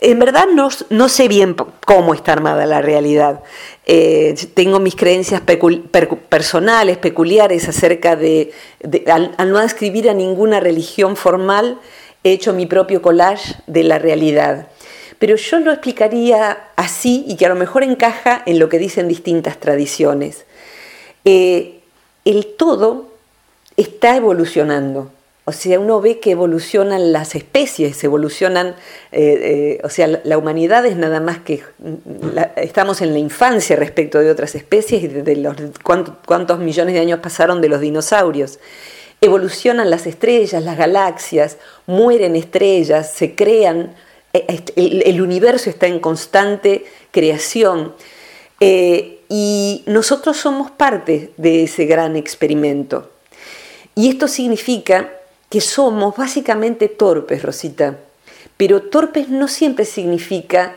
En 0.00 0.18
verdad 0.18 0.46
no, 0.90 1.08
sé 1.08 1.28
bien 1.28 1.56
cómo 1.86 2.14
está 2.14 2.32
armada 2.32 2.66
la 2.66 2.82
realidad. 2.82 3.42
Eh, 3.86 4.34
tengo 4.54 4.80
mis 4.80 4.96
creencias 4.96 5.42
personales, 6.28 6.98
peculiares 6.98 7.68
acerca 7.68 8.16
de, 8.16 8.52
al, 9.06 9.34
no 9.50 9.60
escribir 9.60 10.10
a 10.10 10.14
ninguna 10.14 10.60
religión 10.60 11.16
formal, 11.16 11.80
he 12.22 12.32
hecho 12.32 12.52
mi 12.52 12.66
propio 12.66 13.00
collage 13.00 13.56
de 13.66 13.84
la 13.84 13.98
realidad 13.98 14.68
pero 15.18 15.36
yo 15.36 15.58
lo 15.60 15.72
explicaría 15.72 16.58
así 16.76 17.24
y 17.26 17.36
que 17.36 17.46
a 17.46 17.48
lo 17.48 17.56
mejor 17.56 17.82
encaja 17.82 18.42
en 18.46 18.58
lo 18.58 18.68
que 18.68 18.78
dicen 18.78 19.08
distintas 19.08 19.58
tradiciones. 19.58 20.44
Eh, 21.24 21.80
el 22.24 22.46
todo 22.46 23.08
está 23.76 24.16
evolucionando. 24.16 25.10
O 25.44 25.52
sea, 25.52 25.80
uno 25.80 26.02
ve 26.02 26.20
que 26.20 26.32
evolucionan 26.32 27.10
las 27.10 27.34
especies, 27.34 28.04
evolucionan, 28.04 28.76
eh, 29.12 29.78
eh, 29.80 29.80
o 29.82 29.88
sea, 29.88 30.06
la, 30.06 30.36
humanidad 30.36 30.84
es 30.84 30.96
nada 30.96 31.20
más 31.20 31.38
que, 31.38 31.62
estamos 32.56 33.00
en 33.00 33.14
la 33.14 33.18
infancia 33.18 33.74
respecto 33.74 34.18
de 34.18 34.30
otras 34.30 34.54
especies 34.54 35.04
y 35.04 35.08
de 35.08 35.36
los 35.36 35.56
cuántos 35.82 36.58
millones 36.58 36.92
de 36.92 37.00
años 37.00 37.20
pasaron 37.20 37.62
de 37.62 37.70
los 37.70 37.80
dinosaurios. 37.80 38.58
Evolucionan 39.22 39.88
las 39.88 40.06
estrellas, 40.06 40.62
las 40.62 40.76
galaxias, 40.76 41.56
mueren 41.86 42.36
estrellas, 42.36 43.10
se 43.14 43.34
crean 43.34 43.94
eh, 44.32 44.62
el, 44.76 45.20
universo 45.22 45.70
está 45.70 45.86
en 45.86 46.00
constante 46.00 46.84
creación 47.10 47.94
eh, 48.60 49.20
y 49.28 49.82
nosotros 49.86 50.36
somos 50.36 50.70
parte 50.70 51.32
de 51.36 51.64
ese 51.64 51.86
gran 51.86 52.16
experimento. 52.16 53.10
Y 53.94 54.08
esto 54.08 54.28
significa 54.28 55.12
que 55.48 55.60
somos 55.60 56.16
básicamente 56.16 56.88
torpes, 56.88 57.42
Rosita, 57.42 57.98
pero 58.56 58.82
torpes 58.82 59.28
no 59.28 59.48
siempre 59.48 59.84
significa 59.84 60.76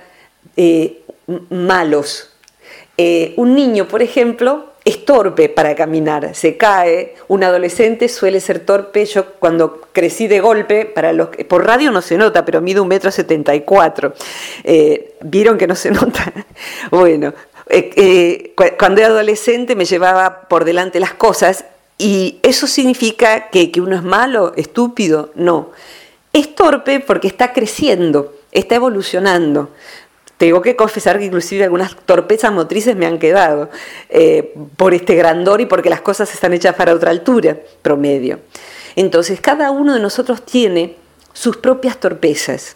eh, 0.55 1.01
malos. 1.49 2.29
un 3.37 3.55
niño, 3.55 3.87
por 3.87 4.01
ejemplo, 4.01 4.70
es 4.83 5.05
torpe 5.05 5.47
para 5.47 5.75
caminar, 5.75 6.33
se 6.33 6.57
cae, 6.57 7.15
un 7.27 7.43
adolescente 7.43 8.09
suele 8.09 8.39
ser 8.39 8.59
torpe, 8.59 9.05
yo 9.05 9.33
cuando 9.33 9.81
crecí 9.93 10.27
de 10.27 10.39
golpe, 10.39 10.85
para 10.85 11.13
los 11.13 11.29
por 11.47 11.65
radio 11.65 11.91
no 11.91 12.01
se 12.01 12.17
nota, 12.17 12.43
pero 12.45 12.61
mido 12.61 12.81
un 12.81 12.87
metro 12.87 13.11
setenta 13.11 13.53
y 13.53 13.61
cuatro, 13.61 14.13
eh, 14.63 15.13
vieron 15.21 15.57
que 15.57 15.67
no 15.67 15.75
se 15.75 15.91
nota, 15.91 16.33
bueno, 16.89 17.33
eh, 17.69 17.91
eh, 17.95 18.75
cuando 18.77 19.01
era 19.01 19.09
adolescente 19.09 19.75
me 19.75 19.85
llevaba 19.85 20.41
por 20.47 20.65
delante 20.65 20.99
las 20.99 21.13
cosas 21.13 21.65
y 21.99 22.39
eso 22.41 22.65
significa 22.65 23.49
que, 23.49 23.71
que 23.71 23.81
uno 23.81 23.95
es 23.95 24.03
malo, 24.03 24.53
estúpido, 24.55 25.31
no, 25.35 25.69
es 26.33 26.55
torpe 26.55 26.99
porque 27.01 27.27
está 27.27 27.53
creciendo, 27.53 28.33
está 28.51 28.75
evolucionando, 28.75 29.69
tengo 30.41 30.63
que 30.63 30.75
confesar 30.75 31.19
que 31.19 31.25
inclusive 31.25 31.65
algunas 31.65 31.95
torpezas 31.95 32.51
motrices 32.51 32.95
me 32.95 33.05
han 33.05 33.19
quedado 33.19 33.69
eh, 34.09 34.55
por 34.75 34.95
este 34.95 35.13
grandor 35.13 35.61
y 35.61 35.67
porque 35.67 35.91
las 35.91 36.01
cosas 36.01 36.33
están 36.33 36.51
hechas 36.51 36.73
para 36.73 36.95
otra 36.95 37.11
altura 37.11 37.59
promedio. 37.83 38.39
Entonces, 38.95 39.39
cada 39.39 39.69
uno 39.69 39.93
de 39.93 39.99
nosotros 39.99 40.43
tiene 40.43 40.95
sus 41.31 41.57
propias 41.57 41.99
torpezas. 41.99 42.75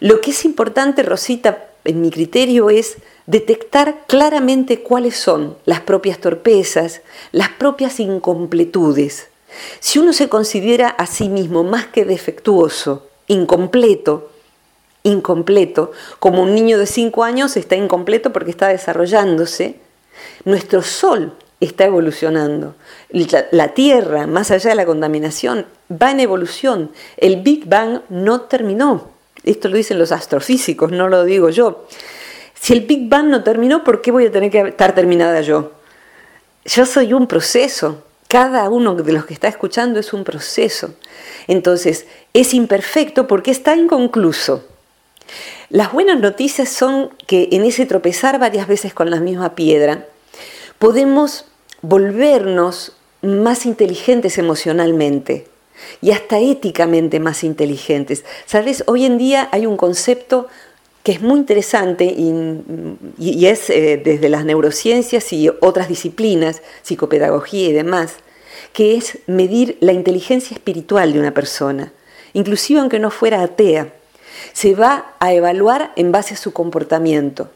Lo 0.00 0.20
que 0.20 0.32
es 0.32 0.44
importante, 0.44 1.02
Rosita, 1.02 1.64
en 1.86 2.02
mi 2.02 2.10
criterio, 2.10 2.68
es 2.68 2.98
detectar 3.24 4.04
claramente 4.06 4.82
cuáles 4.82 5.16
son 5.16 5.56
las 5.64 5.80
propias 5.80 6.18
torpezas, 6.18 7.00
las 7.30 7.48
propias 7.48 8.00
incompletudes. 8.00 9.28
Si 9.80 9.98
uno 9.98 10.12
se 10.12 10.28
considera 10.28 10.88
a 10.90 11.06
sí 11.06 11.30
mismo 11.30 11.64
más 11.64 11.86
que 11.86 12.04
defectuoso, 12.04 13.08
incompleto, 13.28 14.31
incompleto, 15.02 15.92
como 16.18 16.42
un 16.42 16.54
niño 16.54 16.78
de 16.78 16.86
5 16.86 17.24
años 17.24 17.56
está 17.56 17.76
incompleto 17.76 18.32
porque 18.32 18.50
está 18.50 18.68
desarrollándose, 18.68 19.76
nuestro 20.44 20.82
sol 20.82 21.34
está 21.60 21.84
evolucionando. 21.84 22.74
La, 23.50 23.68
Tierra, 23.68 24.26
más 24.26 24.50
allá 24.50 24.70
de 24.70 24.76
la 24.76 24.86
contaminación, 24.86 25.66
va 25.90 26.10
en 26.10 26.20
evolución. 26.20 26.90
El 27.16 27.42
Big 27.42 27.68
Bang 27.68 28.00
no 28.08 28.42
terminó. 28.42 29.10
Esto 29.44 29.68
lo 29.68 29.76
dicen 29.76 29.98
los 29.98 30.12
astrofísicos, 30.12 30.92
no 30.92 31.08
lo 31.08 31.24
digo 31.24 31.50
yo. 31.50 31.86
Si 32.54 32.72
el 32.72 32.82
Big 32.82 33.08
Bang 33.08 33.26
no 33.26 33.42
terminó, 33.42 33.84
¿por 33.84 34.02
qué 34.02 34.10
voy 34.10 34.26
a 34.26 34.32
tener 34.32 34.50
que 34.50 34.60
estar 34.60 34.94
terminada 34.94 35.40
yo? 35.40 35.72
Yo 36.64 36.86
soy 36.86 37.12
un 37.12 37.26
proceso. 37.26 38.04
Cada 38.28 38.68
uno 38.70 38.94
de 38.94 39.12
los 39.12 39.26
que 39.26 39.34
está 39.34 39.48
escuchando 39.48 40.00
es 40.00 40.12
un 40.12 40.24
proceso. 40.24 40.94
Entonces, 41.48 42.06
es 42.32 42.54
imperfecto 42.54 43.26
porque 43.26 43.50
está 43.50 43.76
inconcluso. 43.76 44.64
Las 45.68 45.92
buenas 45.92 46.20
noticias 46.20 46.68
son 46.68 47.10
que 47.26 47.48
en 47.52 47.64
ese 47.64 47.86
tropezar 47.86 48.38
varias 48.38 48.66
veces 48.68 48.94
con 48.94 49.10
la 49.10 49.20
misma 49.20 49.54
piedra, 49.54 50.06
podemos 50.78 51.46
volvernos 51.80 52.92
más 53.22 53.66
inteligentes 53.66 54.38
emocionalmente 54.38 55.46
y 56.00 56.10
hasta 56.10 56.38
éticamente 56.38 57.20
más 57.20 57.44
inteligentes. 57.44 58.24
Sabes, 58.46 58.84
hoy 58.86 59.04
en 59.04 59.18
día 59.18 59.48
hay 59.52 59.66
un 59.66 59.76
concepto 59.76 60.48
que 61.02 61.12
es 61.12 61.20
muy 61.20 61.40
interesante 61.40 62.04
y, 62.04 63.46
es 63.46 63.70
eh, 63.70 64.00
desde 64.02 64.28
las 64.28 64.44
neurociencias 64.44 65.32
y 65.32 65.50
otras 65.60 65.88
disciplinas, 65.88 66.62
psicopedagogía 66.82 67.68
y 67.68 67.72
demás, 67.72 68.16
que 68.72 68.96
es 68.96 69.18
medir 69.26 69.76
la 69.80 69.92
inteligencia 69.92 70.54
espiritual 70.54 71.12
de 71.12 71.18
una 71.18 71.34
persona, 71.34 71.92
inclusive 72.34 72.80
aunque 72.80 73.00
no 73.00 73.10
fuera 73.10 73.42
atea. 73.42 73.92
Se 74.52 74.74
va 74.74 75.12
a 75.20 75.32
evaluar 75.32 75.92
en 75.96 76.12
base 76.12 76.34
a 76.34 76.36
su 76.36 76.52
comportamiento. 76.52 77.50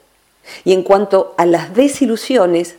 Y 0.64 0.72
en 0.72 0.82
cuanto 0.82 1.34
a 1.38 1.46
las 1.46 1.74
desilusiones, 1.74 2.76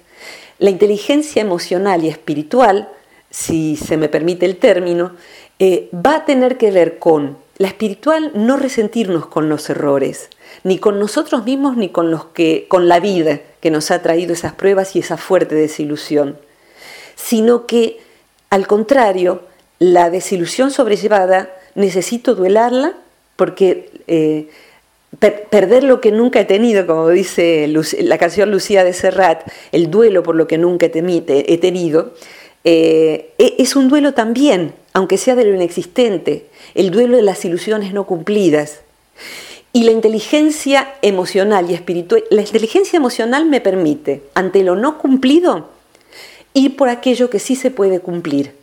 la 0.60 0.70
inteligencia 0.70 1.42
emocional 1.42 2.04
y 2.04 2.10
espiritual, 2.10 2.90
si 3.30 3.76
se 3.76 3.98
me 3.98 4.10
permite 4.10 4.46
el 4.46 4.58
término, 4.58 5.12
eh, 5.60 5.90
va 5.94 6.16
a 6.16 6.26
tener 6.26 6.58
que 6.58 6.72
ver 6.72 7.00
con 7.00 7.38
la 7.58 7.68
espiritual 7.68 8.32
no 8.36 8.58
resentirnos 8.58 9.26
con 9.26 9.50
los 9.50 9.70
errores, 9.70 10.30
ni 10.64 10.78
con 10.78 11.00
nosotros 11.00 11.44
mismos 11.44 11.76
ni 11.76 11.90
con 11.90 12.12
los 12.12 12.26
que 12.26 12.68
con 12.68 12.88
la 12.88 13.00
vida 13.00 13.42
que 13.60 13.72
nos 13.72 13.90
ha 13.90 14.02
traído 14.02 14.34
esas 14.34 14.54
pruebas 14.54 14.96
y 14.96 15.00
esa 15.00 15.18
fuerte 15.18 15.56
desilusión, 15.56 16.38
sino 17.16 17.66
que 17.66 18.00
al 18.50 18.66
contrario, 18.68 19.42
la 19.80 20.10
desilusión 20.10 20.72
sobrellevada 20.72 21.50
necesito 21.76 22.34
duelarla 22.34 22.94
porque 23.36 23.92
eh, 24.08 24.48
perder 25.20 25.84
lo 25.84 26.02
que 26.02 26.12
nunca 26.12 26.42
he 26.42 26.46
tenido, 26.46 26.86
como 26.86 27.10
dice 27.10 27.68
la 28.00 28.18
canción 28.18 28.52
Lucía 28.52 28.84
de 28.84 28.94
Serrat, 28.94 29.44
el 29.72 29.90
duelo 29.90 30.24
por 30.24 30.36
lo 30.36 30.48
que 30.48 30.58
nunca 30.58 30.88
he 30.88 31.58
tenido, 31.58 32.14
eh, 32.64 33.34
e-, 33.38 33.56
es 33.58 33.76
un 33.76 33.88
duelo 33.88 34.14
también, 34.14 34.74
aunque 34.94 35.18
sea 35.18 35.36
de 35.36 35.46
lo 35.46 35.56
inexistente, 35.56 36.48
el 36.76 36.92
duelo 36.92 37.16
de 37.16 37.24
las 37.24 37.46
ilusiones 37.46 37.94
no 37.94 38.06
cumplidas. 38.06 38.82
Y 39.74 39.84
la 39.84 39.92
inteligencia 39.92 40.94
emocional 41.02 41.70
y 41.70 41.74
espiritual, 41.74 42.24
la 42.30 42.42
inteligencia 42.42 42.98
emocional 42.98 43.46
me 43.46 43.62
permite, 43.62 44.24
ante 44.34 44.64
lo 44.64 44.76
no 44.76 44.98
cumplido, 44.98 45.70
ir 46.54 46.76
por 46.76 46.90
aquello 46.90 47.30
que 47.30 47.40
sí 47.40 47.56
se 47.56 47.72
puede 47.72 48.00
cumplir. 48.00 48.54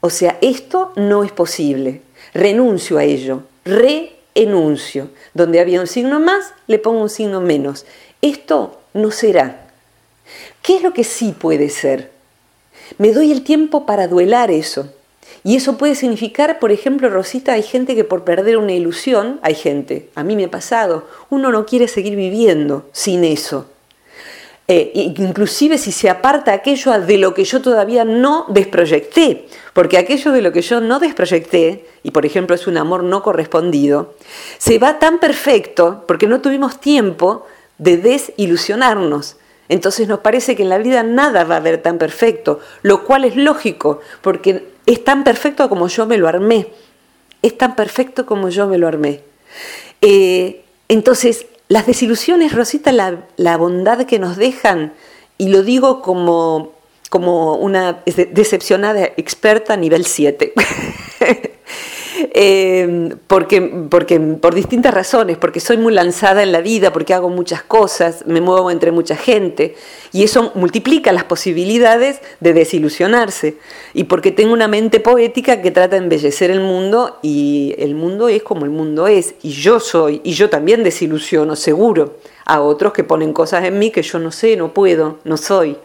O 0.00 0.10
sea, 0.10 0.38
esto 0.40 0.92
no 0.96 1.24
es 1.24 1.32
posible, 1.32 2.02
renuncio 2.34 2.98
a 2.98 3.04
ello, 3.04 3.42
re 3.64 4.19
enuncio. 4.34 5.08
Donde 5.34 5.60
había 5.60 5.80
un 5.80 5.86
signo 5.86 6.20
más, 6.20 6.52
le 6.66 6.78
pongo 6.78 7.02
un 7.02 7.10
signo 7.10 7.40
menos. 7.40 7.86
Esto 8.22 8.80
no 8.94 9.10
será. 9.10 9.66
¿Qué 10.62 10.76
es 10.76 10.82
lo 10.82 10.92
que 10.92 11.04
sí 11.04 11.34
puede 11.38 11.68
ser? 11.70 12.10
Me 12.98 13.12
doy 13.12 13.32
el 13.32 13.44
tiempo 13.44 13.86
para 13.86 14.08
duelar 14.08 14.50
eso. 14.50 14.92
Y 15.42 15.56
eso 15.56 15.78
puede 15.78 15.94
significar, 15.94 16.58
por 16.58 16.70
ejemplo, 16.70 17.08
Rosita, 17.08 17.52
hay 17.52 17.62
gente 17.62 17.94
que 17.94 18.04
por 18.04 18.24
perder 18.24 18.58
una 18.58 18.72
ilusión, 18.72 19.40
hay 19.42 19.54
gente, 19.54 20.10
a 20.14 20.22
mí 20.22 20.36
me 20.36 20.44
ha 20.44 20.50
pasado, 20.50 21.06
uno 21.30 21.50
no 21.50 21.64
quiere 21.64 21.88
seguir 21.88 22.14
viviendo 22.14 22.88
sin 22.92 23.24
eso. 23.24 23.66
Eh, 24.72 24.92
inclusive 24.94 25.78
si 25.78 25.90
se 25.90 26.08
aparta 26.08 26.52
aquello 26.52 26.92
de 27.00 27.18
lo 27.18 27.34
que 27.34 27.42
yo 27.42 27.60
todavía 27.60 28.04
no 28.04 28.46
desproyecté, 28.50 29.46
porque 29.72 29.98
aquello 29.98 30.30
de 30.30 30.42
lo 30.42 30.52
que 30.52 30.62
yo 30.62 30.80
no 30.80 31.00
desproyecté, 31.00 31.86
y 32.04 32.12
por 32.12 32.24
ejemplo 32.24 32.54
es 32.54 32.68
un 32.68 32.76
amor 32.76 33.02
no 33.02 33.20
correspondido, 33.24 34.14
se 34.58 34.78
va 34.78 35.00
tan 35.00 35.18
perfecto 35.18 36.04
porque 36.06 36.28
no 36.28 36.40
tuvimos 36.40 36.80
tiempo 36.80 37.48
de 37.78 37.96
desilusionarnos. 37.96 39.38
Entonces 39.68 40.06
nos 40.06 40.20
parece 40.20 40.54
que 40.54 40.62
en 40.62 40.68
la 40.68 40.78
vida 40.78 41.02
nada 41.02 41.42
va 41.42 41.56
a 41.56 41.58
haber 41.58 41.82
tan 41.82 41.98
perfecto, 41.98 42.60
lo 42.82 43.04
cual 43.04 43.24
es 43.24 43.34
lógico, 43.34 43.98
porque 44.20 44.68
es 44.86 45.02
tan 45.02 45.24
perfecto 45.24 45.68
como 45.68 45.88
yo 45.88 46.06
me 46.06 46.16
lo 46.16 46.28
armé, 46.28 46.68
es 47.42 47.58
tan 47.58 47.74
perfecto 47.74 48.24
como 48.24 48.50
yo 48.50 48.68
me 48.68 48.78
lo 48.78 48.86
armé. 48.86 49.22
Eh, 50.00 50.62
entonces, 50.86 51.46
las 51.70 51.86
desilusiones, 51.86 52.52
Rosita, 52.52 52.90
la, 52.90 53.56
bondad 53.56 54.04
que 54.04 54.18
nos 54.18 54.36
dejan, 54.36 54.92
y 55.38 55.50
lo 55.50 55.62
digo 55.62 56.02
como, 56.02 56.72
como 57.10 57.54
una 57.54 58.02
decepcionada 58.32 59.04
experta 59.16 59.76
nivel 59.76 60.04
7. 60.04 60.52
Eh, 62.32 63.14
porque, 63.26 63.62
porque, 63.62 64.20
por 64.20 64.54
distintas 64.54 64.92
razones, 64.92 65.38
porque 65.38 65.60
soy 65.60 65.76
muy 65.76 65.92
lanzada 65.92 66.42
en 66.42 66.52
la 66.52 66.60
vida, 66.60 66.92
porque 66.92 67.14
hago 67.14 67.28
muchas 67.28 67.62
cosas, 67.62 68.24
me 68.26 68.40
muevo 68.40 68.70
entre 68.70 68.92
mucha 68.92 69.16
gente, 69.16 69.74
y 70.12 70.22
eso 70.24 70.52
multiplica 70.54 71.12
las 71.12 71.24
posibilidades 71.24 72.20
de 72.40 72.52
desilusionarse, 72.52 73.56
y 73.94 74.04
porque 74.04 74.32
tengo 74.32 74.52
una 74.52 74.68
mente 74.68 75.00
poética 75.00 75.62
que 75.62 75.70
trata 75.70 75.96
de 75.96 76.02
embellecer 76.02 76.50
el 76.50 76.60
mundo, 76.60 77.18
y 77.22 77.74
el 77.78 77.94
mundo 77.94 78.28
es 78.28 78.42
como 78.42 78.64
el 78.64 78.70
mundo 78.70 79.06
es, 79.06 79.34
y 79.42 79.50
yo 79.50 79.80
soy, 79.80 80.20
y 80.24 80.32
yo 80.32 80.50
también 80.50 80.82
desilusiono, 80.82 81.56
seguro, 81.56 82.18
a 82.44 82.60
otros 82.60 82.92
que 82.92 83.04
ponen 83.04 83.32
cosas 83.32 83.64
en 83.64 83.78
mí 83.78 83.90
que 83.90 84.02
yo 84.02 84.18
no 84.18 84.32
sé, 84.32 84.56
no 84.56 84.74
puedo, 84.74 85.18
no 85.24 85.36
soy. 85.36 85.76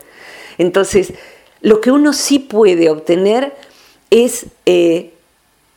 Entonces, 0.57 1.13
lo 1.61 1.81
que 1.81 1.91
uno 1.91 2.13
sí 2.13 2.39
puede 2.39 2.89
obtener 2.89 3.53
es... 4.09 4.47
Eh, 4.65 5.11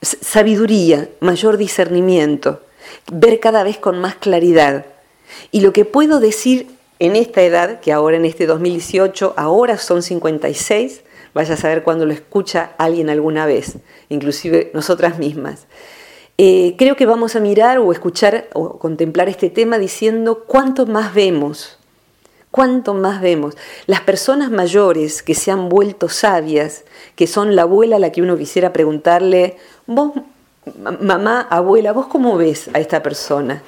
sabiduría, 0.03 1.09
mayor 1.21 1.57
discernimiento, 1.57 2.61
ver 3.13 3.41
cada 3.41 3.63
vez 3.63 3.79
con 3.79 4.01
más 4.01 4.17
claridad. 4.17 4.87
Y 5.51 5.61
lo 5.61 5.73
que 5.73 5.85
puedo 5.85 6.21
decir 6.21 6.67
en 6.99 7.17
esta 7.17 7.43
edad, 7.43 7.81
que 7.81 7.93
ahora 7.93 8.17
en 8.17 8.25
este 8.25 8.47
2018, 8.47 9.35
ahora 9.37 9.79
son 9.79 10.03
56, 10.03 11.03
vaya 11.35 11.55
a 11.55 11.57
saber 11.57 11.83
cuando 11.83 12.07
lo 12.07 12.13
escucha 12.13 12.73
alguien 12.79 13.11
alguna 13.11 13.47
vez, 13.47 13.77
inclusive 14.09 14.71
nosotras 14.75 15.19
mismas. 15.19 15.67
Eh, 16.39 16.77
creo 16.79 16.97
que 16.97 17.07
vamos 17.07 17.35
a 17.35 17.41
mirar 17.41 17.79
o 17.79 17.93
escuchar 17.93 18.49
o 18.53 18.79
contemplar 18.79 19.29
este 19.29 19.51
tema 19.51 19.79
diciendo 19.79 20.45
cuánto 20.47 20.87
más 20.87 21.13
vemos 21.13 21.78
¿Cuánto 22.59 22.93
más 22.93 23.21
vemos? 23.21 23.57
Las 23.87 24.01
personas 24.01 24.51
mayores 24.51 25.23
que 25.23 25.37
se 25.37 25.53
han 25.53 25.69
vuelto 25.69 26.09
sabias, 26.09 26.83
que 27.15 27.29
son 27.29 27.55
la 27.55 27.63
abuela 27.63 27.95
a 27.95 27.99
la 28.01 28.11
que 28.11 28.21
uno 28.21 28.37
quisiera 28.37 28.73
preguntarle, 28.73 29.59
vos, 29.87 30.11
mamá, 31.01 31.47
abuela, 31.51 31.93
vos 31.93 32.09
cómo 32.09 32.37
ves 32.37 32.69
a 32.75 32.81
esta 32.81 33.01
persona? 33.01 33.63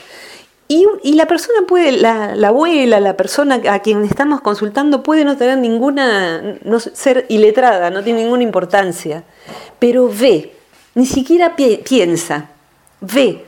Y, 0.66 0.88
la 1.14 1.26
persona 1.26 1.60
puede, 1.68 1.92
la, 1.92 2.32
abuela, 2.48 2.98
la 2.98 3.16
persona 3.16 3.60
a 3.70 3.78
quien 3.78 4.02
estamos 4.02 4.40
consultando 4.40 5.04
puede 5.04 5.24
no 5.24 5.36
tener 5.36 5.58
ninguna, 5.58 6.58
no 6.64 6.80
ser 6.80 7.26
iletrada, 7.28 7.90
no 7.90 8.02
tiene 8.02 8.24
ninguna 8.24 8.42
importancia, 8.42 9.22
pero 9.78 10.08
ve, 10.08 10.52
ni 10.96 11.06
siquiera 11.06 11.54
piensa, 11.54 12.50
ve, 13.00 13.44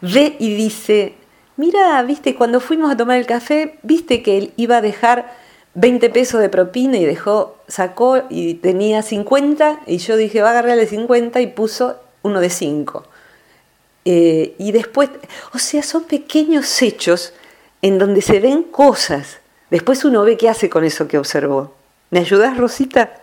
ve 0.00 0.34
y 0.38 0.54
dice, 0.54 1.16
mira, 1.62 2.02
viste, 2.02 2.34
cuando 2.34 2.58
fuimos 2.58 2.90
a 2.90 2.96
tomar 2.96 3.18
el 3.18 3.26
café, 3.26 3.78
viste 3.84 4.20
que 4.20 4.36
él 4.36 4.52
iba 4.56 4.78
a 4.78 4.80
dejar 4.80 5.32
20 5.74 6.10
pesos 6.10 6.40
de 6.40 6.48
propina 6.48 6.96
y 6.96 7.04
dejó, 7.04 7.56
sacó 7.68 8.24
y 8.28 8.54
tenía 8.54 9.00
50 9.00 9.82
y 9.86 9.98
yo 9.98 10.16
dije, 10.16 10.42
va 10.42 10.48
a 10.48 10.50
agarrarle 10.50 10.88
50 10.88 11.40
y 11.40 11.46
puso 11.46 12.00
uno 12.22 12.40
de 12.40 12.50
5. 12.50 13.04
Eh, 14.04 14.56
y 14.58 14.72
después, 14.72 15.10
o 15.54 15.58
sea, 15.58 15.84
son 15.84 16.02
pequeños 16.02 16.82
hechos 16.82 17.32
en 17.80 17.96
donde 17.96 18.22
se 18.22 18.40
ven 18.40 18.64
cosas. 18.64 19.38
Después 19.70 20.04
uno 20.04 20.24
ve 20.24 20.36
qué 20.36 20.48
hace 20.48 20.68
con 20.68 20.82
eso 20.82 21.06
que 21.06 21.16
observó. 21.16 21.72
¿Me 22.10 22.18
ayudas, 22.18 22.56
Rosita? 22.56 23.21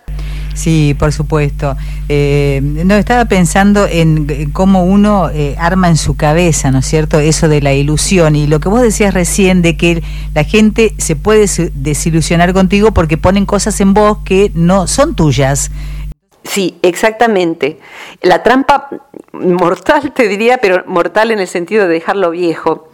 Sí, 0.54 0.96
por 0.98 1.14
supuesto. 1.14 1.78
Eh, 2.10 2.60
no, 2.62 2.96
estaba 2.96 3.26
pensando 3.26 3.88
en 3.90 4.52
cómo 4.52 4.84
uno 4.84 5.30
eh, 5.30 5.56
arma 5.58 5.88
en 5.88 5.98
su 5.98 6.16
cabeza, 6.16 6.72
¿no 6.72 6.80
es 6.80 6.86
cierto?, 6.86 7.20
eso 7.20 7.48
de 7.48 7.62
la 7.62 7.74
ilusión. 7.74 8.36
Y 8.36 8.48
lo 8.48 8.60
que 8.60 8.70
vos 8.70 8.82
decías 8.82 9.14
recién 9.14 9.62
de 9.62 9.78
que 9.78 10.04
la 10.34 10.44
gente 10.44 10.94
se 10.98 11.16
puede 11.16 11.46
desilusionar 11.74 12.54
contigo 12.54 12.94
porque 12.94 13.18
ponen 13.18 13.46
cosas 13.46 13.80
en 13.80 13.94
vos 13.94 14.20
que 14.26 14.52
no 14.54 14.88
son 14.88 15.16
tuyas. 15.16 15.72
Sí, 16.44 16.78
exactamente. 16.82 17.80
La 18.22 18.44
trampa 18.44 18.90
mortal, 19.34 20.14
te 20.14 20.28
diría, 20.28 20.58
pero 20.58 20.84
mortal 20.88 21.32
en 21.32 21.40
el 21.40 21.48
sentido 21.48 21.88
de 21.88 21.94
dejarlo 21.94 22.32
viejo, 22.32 22.90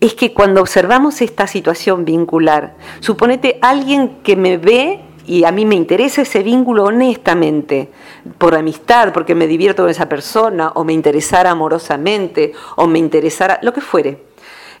es 0.00 0.14
que 0.14 0.32
cuando 0.32 0.60
observamos 0.60 1.20
esta 1.20 1.46
situación 1.46 2.04
vincular, 2.04 2.76
suponete 3.00 3.58
alguien 3.62 4.18
que 4.22 4.36
me 4.36 4.56
ve 4.56 5.00
y 5.30 5.44
a 5.44 5.52
mí 5.52 5.64
me 5.64 5.76
interesa 5.76 6.22
ese 6.22 6.42
vínculo 6.42 6.82
honestamente, 6.86 7.88
por 8.36 8.56
amistad, 8.56 9.12
porque 9.12 9.36
me 9.36 9.46
divierto 9.46 9.84
con 9.84 9.90
esa 9.90 10.08
persona, 10.08 10.72
o 10.74 10.82
me 10.82 10.92
interesara 10.92 11.52
amorosamente, 11.52 12.52
o 12.74 12.88
me 12.88 12.98
interesara, 12.98 13.60
lo 13.62 13.72
que 13.72 13.80
fuere. 13.80 14.24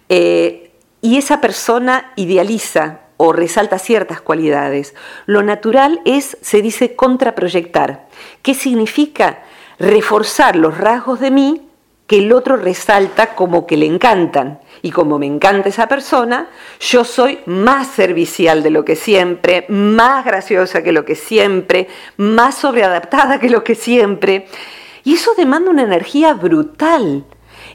Eh, 0.08 0.72
y 1.00 1.18
esa 1.18 1.40
persona 1.40 2.12
idealiza 2.16 3.02
o 3.16 3.32
resalta 3.32 3.78
ciertas 3.78 4.20
cualidades. 4.20 4.96
Lo 5.24 5.44
natural 5.44 6.00
es, 6.04 6.36
se 6.40 6.62
dice, 6.62 6.96
contraproyectar. 6.96 8.08
¿Qué 8.42 8.54
significa? 8.54 9.44
Reforzar 9.78 10.56
los 10.56 10.76
rasgos 10.78 11.20
de 11.20 11.30
mí 11.30 11.69
que 12.10 12.18
el 12.18 12.32
otro 12.32 12.56
resalta 12.56 13.36
como 13.36 13.68
que 13.68 13.76
le 13.76 13.86
encantan. 13.86 14.58
Y 14.82 14.90
como 14.90 15.20
me 15.20 15.26
encanta 15.26 15.68
esa 15.68 15.86
persona, 15.86 16.48
yo 16.80 17.04
soy 17.04 17.38
más 17.46 17.86
servicial 17.86 18.64
de 18.64 18.70
lo 18.70 18.84
que 18.84 18.96
siempre, 18.96 19.64
más 19.68 20.24
graciosa 20.24 20.82
que 20.82 20.90
lo 20.90 21.04
que 21.04 21.14
siempre, 21.14 21.86
más 22.16 22.56
sobreadaptada 22.56 23.38
que 23.38 23.48
lo 23.48 23.62
que 23.62 23.76
siempre. 23.76 24.48
Y 25.04 25.14
eso 25.14 25.34
demanda 25.36 25.70
una 25.70 25.84
energía 25.84 26.34
brutal. 26.34 27.24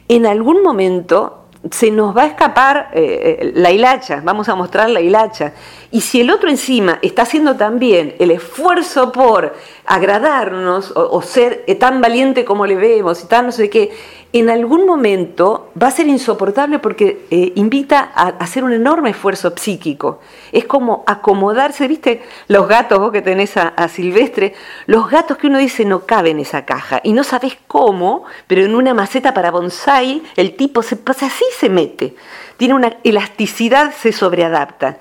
En 0.09 0.25
algún 0.25 0.61
momento 0.61 1.45
se 1.71 1.89
nos 1.89 2.15
va 2.15 2.23
a 2.23 2.27
escapar 2.27 2.91
eh, 2.93 3.39
eh, 3.41 3.51
la 3.55 3.71
hilacha, 3.71 4.21
vamos 4.23 4.49
a 4.49 4.55
mostrar 4.55 4.89
la 4.89 5.01
hilacha. 5.01 5.53
Y 5.91 6.01
si 6.01 6.21
el 6.21 6.29
otro 6.29 6.49
encima 6.49 6.99
está 7.01 7.23
haciendo 7.23 7.55
también 7.55 8.15
el 8.19 8.31
esfuerzo 8.31 9.11
por 9.11 9.55
agradarnos 9.85 10.91
o, 10.95 11.21
ser 11.21 11.63
eh, 11.67 11.75
tan 11.75 12.01
valiente 12.01 12.45
como 12.45 12.65
le 12.67 12.75
vemos 12.75 13.23
y 13.23 13.27
tan 13.27 13.47
no 13.47 13.51
sé 13.51 13.69
qué, 13.69 13.91
en 14.35 14.49
algún 14.49 14.85
momento 14.85 15.71
va 15.81 15.87
a 15.87 15.91
ser 15.91 16.07
insoportable 16.07 16.79
porque 16.79 17.25
eh, 17.31 17.53
invita 17.55 18.11
a, 18.13 18.27
hacer 18.39 18.65
un 18.65 18.73
enorme 18.73 19.11
esfuerzo 19.11 19.53
psíquico. 19.55 20.19
Es 20.51 20.65
como 20.65 21.05
acomodarse, 21.07 21.87
¿viste? 21.87 22.21
Los 22.49 22.67
gatos, 22.67 22.99
vos 22.99 23.13
que 23.13 23.21
tenés 23.21 23.55
a, 23.55 23.87
Silvestre, 23.87 24.53
los 24.87 25.09
gatos 25.09 25.37
que 25.37 25.47
uno 25.47 25.57
dice 25.57 25.85
no 25.85 26.05
caben 26.05 26.35
en 26.35 26.41
esa 26.41 26.65
caja 26.65 26.99
y 27.01 27.13
no 27.13 27.23
sabés 27.23 27.57
cómo, 27.65 28.25
pero 28.47 28.65
en 28.65 28.75
una 28.75 28.93
maceta 28.93 29.33
para 29.33 29.51
bonsai 29.51 30.21
el 30.35 30.57
tipo 30.57 30.83
se 30.83 30.97
pasa 30.97 31.27
así 31.27 31.45
se 31.57 31.69
mete. 31.69 32.13
Tiene 32.57 32.73
una 32.73 32.97
elasticidad, 33.05 33.93
se 33.93 34.11
sobreadapta. 34.11 34.97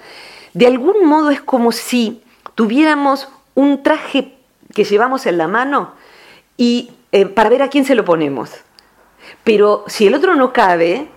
De 0.52 0.68
algún 0.68 1.06
modo 1.06 1.30
es 1.30 1.40
como 1.40 1.72
si 1.72 2.22
tuviéramos 2.54 3.28
un 3.56 3.82
traje 3.82 4.32
que 4.72 4.84
llevamos 4.84 5.26
en 5.26 5.38
la 5.38 5.48
mano 5.48 5.94
y 6.56 6.92
eh, 7.10 7.26
para 7.26 7.50
ver 7.50 7.62
a 7.62 7.68
quién 7.68 7.84
se 7.84 7.96
lo 7.96 8.04
ponemos. 8.04 8.52
Pero 9.44 9.85
si 9.87 10.07
el 10.07 10.14
otro 10.14 10.35
no 10.35 10.52
cabe, 10.52 11.09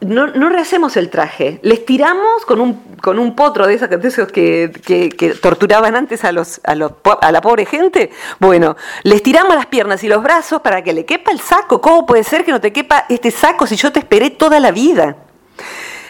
no, 0.00 0.48
rehacemos 0.48 0.96
el 0.96 1.10
traje. 1.10 1.60
Les 1.62 1.84
tiramos 1.84 2.44
con 2.46 2.60
un, 2.60 2.96
con 3.02 3.18
un 3.18 3.34
potro 3.36 3.66
de, 3.66 3.74
esos, 3.74 4.32
que, 4.32 4.72
que, 4.84 5.34
torturaban 5.34 5.94
antes 5.94 6.24
a, 6.24 6.32
los, 6.32 6.60
a, 6.64 6.74
los, 6.74 6.92
a 7.20 7.32
la 7.32 7.40
pobre 7.40 7.66
gente. 7.66 8.10
Bueno, 8.38 8.76
les 9.02 9.22
tiramos 9.22 9.54
las 9.54 9.66
piernas 9.66 10.02
y 10.04 10.08
los 10.08 10.22
brazos 10.22 10.62
para 10.62 10.82
que 10.82 10.92
le 10.92 11.04
quepa 11.04 11.32
el 11.32 11.40
saco. 11.40 11.80
¿Cómo 11.80 12.06
puede 12.06 12.24
ser 12.24 12.44
que 12.44 12.52
no 12.52 12.60
te 12.60 12.72
quepa 12.72 13.04
este 13.08 13.30
saco 13.30 13.66
si 13.66 13.76
yo 13.76 13.92
te 13.92 13.98
esperé 13.98 14.30
toda 14.30 14.58
la 14.60 14.70
vida? 14.70 15.16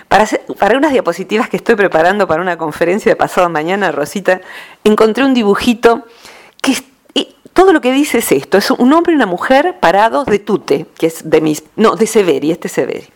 Para, 0.08 0.26
para 0.58 0.76
unas 0.76 0.92
diapositivas 0.92 1.48
que 1.48 1.56
estoy 1.56 1.76
preparando 1.76 2.26
para 2.26 2.42
una 2.42 2.58
conferencia 2.58 3.10
de 3.10 3.16
pasado 3.16 3.48
mañana, 3.48 3.92
Rosita, 3.92 4.40
encontré 4.84 5.24
un 5.24 5.34
dibujito 5.34 6.04
todo 7.52 7.72
lo 7.72 7.80
que 7.80 7.92
dice 7.92 8.18
es 8.18 8.32
esto, 8.32 8.58
es 8.58 8.70
un 8.70 8.92
hombre 8.92 9.12
y 9.12 9.16
una 9.16 9.26
mujer 9.26 9.78
parados 9.80 10.26
de 10.26 10.38
Tute, 10.38 10.86
que 10.96 11.06
es 11.06 11.28
de 11.28 11.40
mis, 11.40 11.64
no, 11.76 11.96
de 11.96 12.06
Severi, 12.06 12.52
este 12.52 12.68
es 12.68 12.72
Severi. 12.72 13.08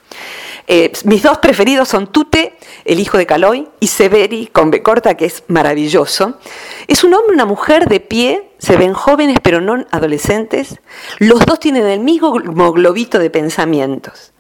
Eh, 0.67 0.93
mis 1.05 1.23
dos 1.23 1.39
preferidos 1.39 1.89
son 1.89 2.07
Tute, 2.07 2.57
el 2.85 2.99
hijo 2.99 3.19
de 3.19 3.27
Caloy, 3.27 3.69
y 3.81 3.87
Severi, 3.87 4.47
con 4.47 4.71
B 4.71 4.83
corta, 4.83 5.15
que 5.15 5.27
es 5.27 5.45
maravilloso. 5.49 6.39
Es 6.87 7.05
un 7.05 7.15
hombre 7.15 7.33
y 7.33 7.35
una 7.35 7.45
mujer 7.45 7.89
de 7.89 8.01
pie, 8.01 8.51
se 8.59 8.77
ven 8.77 8.95
jóvenes 8.95 9.39
pero 9.43 9.61
no 9.61 9.85
adolescentes. 9.91 10.81
Los 11.19 11.45
dos 11.45 11.61
tienen 11.61 11.87
el 11.87 12.01
mismo 12.01 12.33
globito 12.73 13.19
de 13.19 13.31
pensamientos. 13.31 14.33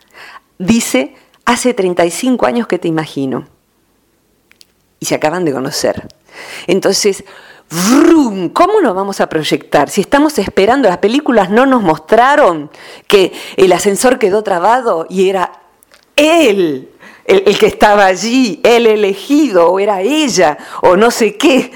Dice, 0.58 1.14
hace 1.44 1.74
35 1.74 2.46
años 2.46 2.66
que 2.66 2.78
te 2.78 2.88
imagino. 2.88 3.46
Y 4.98 5.06
se 5.06 5.14
acaban 5.14 5.44
de 5.44 5.52
conocer. 5.52 6.08
Entonces, 6.66 7.24
¿Cómo 7.68 8.80
nos 8.80 8.94
vamos 8.94 9.20
a 9.20 9.28
proyectar? 9.28 9.90
Si 9.90 10.00
estamos 10.00 10.38
esperando, 10.38 10.88
las 10.88 10.98
películas 10.98 11.50
no 11.50 11.66
nos 11.66 11.82
mostraron 11.82 12.70
que 13.06 13.32
el 13.56 13.72
ascensor 13.72 14.18
quedó 14.18 14.42
trabado 14.42 15.06
y 15.08 15.28
era 15.28 15.52
él 16.16 16.88
el, 17.24 17.58
que 17.58 17.66
estaba 17.66 18.06
allí, 18.06 18.60
el 18.62 18.86
elegido, 18.86 19.68
o 19.70 19.80
era 19.80 20.02
ella, 20.02 20.58
o 20.82 20.96
no 20.96 21.10
sé 21.10 21.36
qué. 21.36 21.70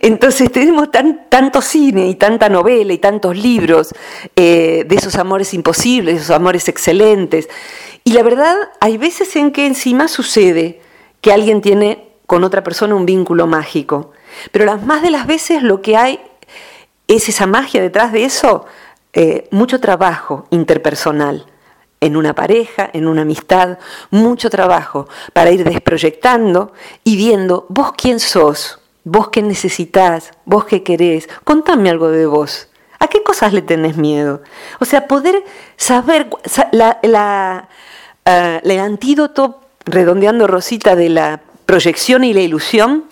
Entonces 0.00 0.50
tenemos 0.50 0.88
tanto 0.90 1.62
cine 1.62 2.08
y 2.08 2.16
tanta 2.16 2.48
novela 2.48 2.92
y 2.92 2.98
tantos 2.98 3.36
libros 3.36 3.94
eh, 4.36 4.84
de 4.86 4.96
esos 4.96 5.16
amores 5.16 5.54
imposibles, 5.54 6.16
de 6.16 6.20
esos 6.20 6.34
amores 6.34 6.68
excelentes. 6.68 7.48
Y 8.04 8.12
la 8.12 8.22
verdad, 8.22 8.56
hay 8.80 8.98
veces 8.98 9.34
en 9.36 9.52
que 9.52 9.66
encima 9.66 10.08
sucede 10.08 10.80
que 11.20 11.32
alguien 11.32 11.60
tiene 11.60 12.08
con 12.26 12.44
otra 12.44 12.62
persona 12.62 12.94
un 12.94 13.06
vínculo 13.06 13.46
mágico. 13.46 14.12
Pero 14.50 14.64
las 14.64 14.84
más 14.84 15.02
de 15.02 15.10
las 15.10 15.26
veces 15.26 15.62
lo 15.62 15.82
que 15.82 15.96
hay 15.96 16.20
es 17.08 17.28
esa 17.28 17.46
magia 17.46 17.82
detrás 17.82 18.12
de 18.12 18.24
eso, 18.24 18.66
eh, 19.12 19.48
mucho 19.50 19.80
trabajo 19.80 20.46
interpersonal 20.50 21.46
en 22.00 22.16
una 22.16 22.34
pareja, 22.34 22.88
en 22.92 23.06
una 23.06 23.22
amistad, 23.22 23.78
mucho 24.10 24.48
trabajo 24.48 25.08
para 25.32 25.50
ir 25.50 25.64
desproyectando 25.64 26.72
y 27.04 27.16
viendo 27.16 27.66
vos 27.68 27.92
quién 27.96 28.20
sos, 28.20 28.78
vos 29.04 29.28
qué 29.28 29.42
necesitas, 29.42 30.30
vos 30.44 30.64
qué 30.64 30.82
querés, 30.82 31.28
contame 31.44 31.90
algo 31.90 32.08
de 32.10 32.26
vos. 32.26 32.68
¿A 32.98 33.08
qué 33.08 33.22
cosas 33.22 33.52
le 33.52 33.62
tenés 33.62 33.96
miedo? 33.96 34.42
O 34.78 34.84
sea, 34.84 35.08
poder 35.08 35.42
saber 35.76 36.28
la, 36.72 37.68
eh, 38.24 38.60
el 38.62 38.78
antídoto, 38.78 39.60
redondeando 39.86 40.46
Rosita, 40.46 40.94
de 40.96 41.08
la 41.08 41.40
proyección 41.64 42.24
y 42.24 42.34
la 42.34 42.40
ilusión, 42.40 43.06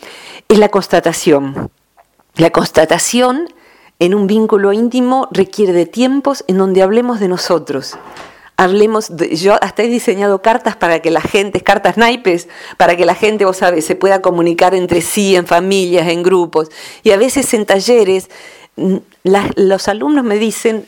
es 0.48 0.58
la 0.58 0.70
constatación. 0.70 1.70
La 2.36 2.50
constatación 2.50 3.52
en 3.98 4.14
un 4.14 4.26
vínculo 4.26 4.72
íntimo 4.72 5.28
requiere 5.30 5.72
de 5.72 5.86
tiempos 5.86 6.44
en 6.46 6.58
donde 6.58 6.82
hablemos 6.82 7.20
de 7.20 7.28
nosotros. 7.28 7.98
Hablemos, 8.56 9.16
de, 9.16 9.36
yo 9.36 9.56
hasta 9.62 9.82
he 9.82 9.88
diseñado 9.88 10.42
cartas 10.42 10.74
para 10.74 11.00
que 11.00 11.10
la 11.10 11.20
gente, 11.20 11.60
cartas 11.60 11.96
naipes, 11.96 12.48
para 12.76 12.96
que 12.96 13.04
la 13.04 13.14
gente, 13.14 13.44
vos 13.44 13.58
sabés, 13.58 13.84
se 13.84 13.94
pueda 13.94 14.22
comunicar 14.22 14.74
entre 14.74 15.00
sí, 15.00 15.36
en 15.36 15.46
familias, 15.46 16.08
en 16.08 16.22
grupos. 16.22 16.70
Y 17.02 17.10
a 17.10 17.16
veces 17.16 17.52
en 17.54 17.66
talleres, 17.66 18.30
los 19.24 19.88
alumnos 19.88 20.24
me 20.24 20.38
dicen, 20.38 20.86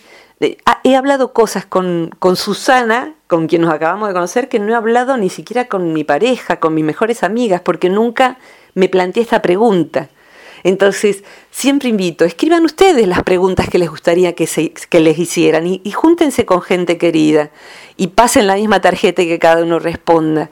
ah, 0.64 0.80
he 0.84 0.96
hablado 0.96 1.32
cosas 1.32 1.66
con, 1.66 2.10
con 2.18 2.36
Susana, 2.36 3.14
con 3.26 3.46
quien 3.46 3.62
nos 3.62 3.72
acabamos 3.72 4.08
de 4.08 4.14
conocer, 4.14 4.48
que 4.48 4.58
no 4.58 4.72
he 4.72 4.76
hablado 4.76 5.16
ni 5.16 5.28
siquiera 5.28 5.66
con 5.68 5.92
mi 5.92 6.02
pareja, 6.02 6.58
con 6.58 6.74
mis 6.74 6.84
mejores 6.84 7.22
amigas, 7.22 7.60
porque 7.60 7.88
nunca 7.88 8.38
me 8.74 8.88
planteé 8.88 9.22
esta 9.22 9.42
pregunta. 9.42 10.08
Entonces, 10.62 11.24
siempre 11.50 11.88
invito, 11.88 12.24
escriban 12.24 12.64
ustedes 12.64 13.08
las 13.08 13.22
preguntas 13.22 13.68
que 13.68 13.78
les 13.78 13.88
gustaría 13.88 14.34
que, 14.34 14.46
se, 14.46 14.72
que 14.72 15.00
les 15.00 15.18
hicieran 15.18 15.66
y, 15.66 15.90
júntense 15.90 16.44
con 16.44 16.60
gente 16.60 16.98
querida 16.98 17.50
y 17.96 18.08
pasen 18.08 18.46
la 18.46 18.56
misma 18.56 18.80
tarjeta 18.80 19.22
y 19.22 19.28
que 19.28 19.38
cada 19.38 19.62
uno 19.62 19.78
responda. 19.78 20.50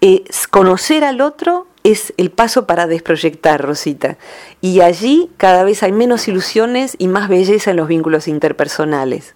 Eh, 0.00 0.24
conocer 0.50 1.04
al 1.04 1.20
otro 1.20 1.66
es 1.84 2.12
el 2.16 2.30
paso 2.30 2.66
para 2.66 2.86
desproyectar, 2.86 3.60
Rosita. 3.60 4.16
Y 4.60 4.80
allí 4.80 5.30
cada 5.36 5.64
vez 5.64 5.82
hay 5.82 5.92
menos 5.92 6.28
ilusiones 6.28 6.96
y 6.98 7.08
más 7.08 7.28
belleza 7.28 7.70
en 7.70 7.76
los 7.76 7.88
vínculos 7.88 8.28
interpersonales. 8.28 9.34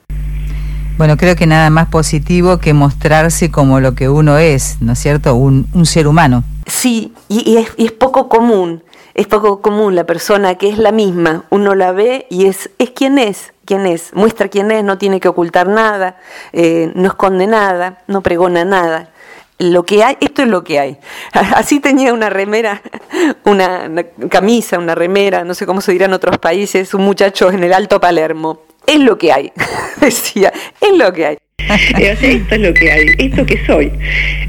Bueno, 0.96 1.18
creo 1.18 1.36
que 1.36 1.46
nada 1.46 1.68
más 1.68 1.88
positivo 1.88 2.56
que 2.56 2.72
mostrarse 2.72 3.50
como 3.50 3.80
lo 3.80 3.94
que 3.94 4.08
uno 4.08 4.38
es, 4.38 4.78
¿no 4.80 4.94
es 4.94 4.98
cierto? 4.98 5.34
Un, 5.34 5.66
ser 5.84 6.08
humano. 6.08 6.42
Sí, 6.66 7.12
y, 7.28 7.58
es, 7.58 7.92
poco 7.92 8.30
común, 8.30 8.82
es 9.12 9.26
poco 9.26 9.60
común 9.60 9.94
la 9.94 10.04
persona 10.04 10.54
que 10.54 10.70
es 10.70 10.78
la 10.78 10.92
misma, 10.92 11.44
uno 11.50 11.74
la 11.74 11.92
ve 11.92 12.26
y 12.30 12.46
es, 12.46 12.70
es 12.78 12.90
quien 12.90 13.18
es, 13.18 13.52
quién 13.66 13.84
es, 13.84 14.14
muestra 14.14 14.48
quién 14.48 14.70
es, 14.70 14.84
no 14.84 14.96
tiene 14.96 15.20
que 15.20 15.28
ocultar 15.28 15.68
nada, 15.68 16.16
eh, 16.54 16.90
no 16.94 17.08
esconde 17.08 17.46
nada, 17.46 17.98
no 18.06 18.22
pregona 18.22 18.64
nada. 18.64 19.10
Lo 19.58 19.84
que 19.84 20.02
hay, 20.02 20.16
esto 20.20 20.42
es 20.42 20.48
lo 20.48 20.64
que 20.64 20.78
hay. 20.78 20.98
Así 21.32 21.78
tenía 21.78 22.14
una 22.14 22.30
remera, 22.30 22.80
una, 23.44 23.90
camisa, 24.30 24.78
una 24.78 24.94
remera, 24.94 25.44
no 25.44 25.52
sé 25.52 25.66
cómo 25.66 25.82
se 25.82 25.92
dirá 25.92 26.06
en 26.06 26.14
otros 26.14 26.38
países, 26.38 26.94
un 26.94 27.02
muchacho 27.02 27.50
en 27.50 27.64
el 27.64 27.74
Alto 27.74 28.00
Palermo. 28.00 28.65
Es 28.86 29.00
lo 29.00 29.18
que 29.18 29.32
hay, 29.32 29.52
decía, 30.00 30.52
es 30.80 30.98
lo 30.98 31.12
que 31.12 31.26
hay. 31.26 31.36
esto 31.98 32.54
es 32.54 32.60
lo 32.60 32.72
que 32.72 32.92
hay, 32.92 33.06
esto 33.18 33.44
que 33.44 33.66
soy. 33.66 33.92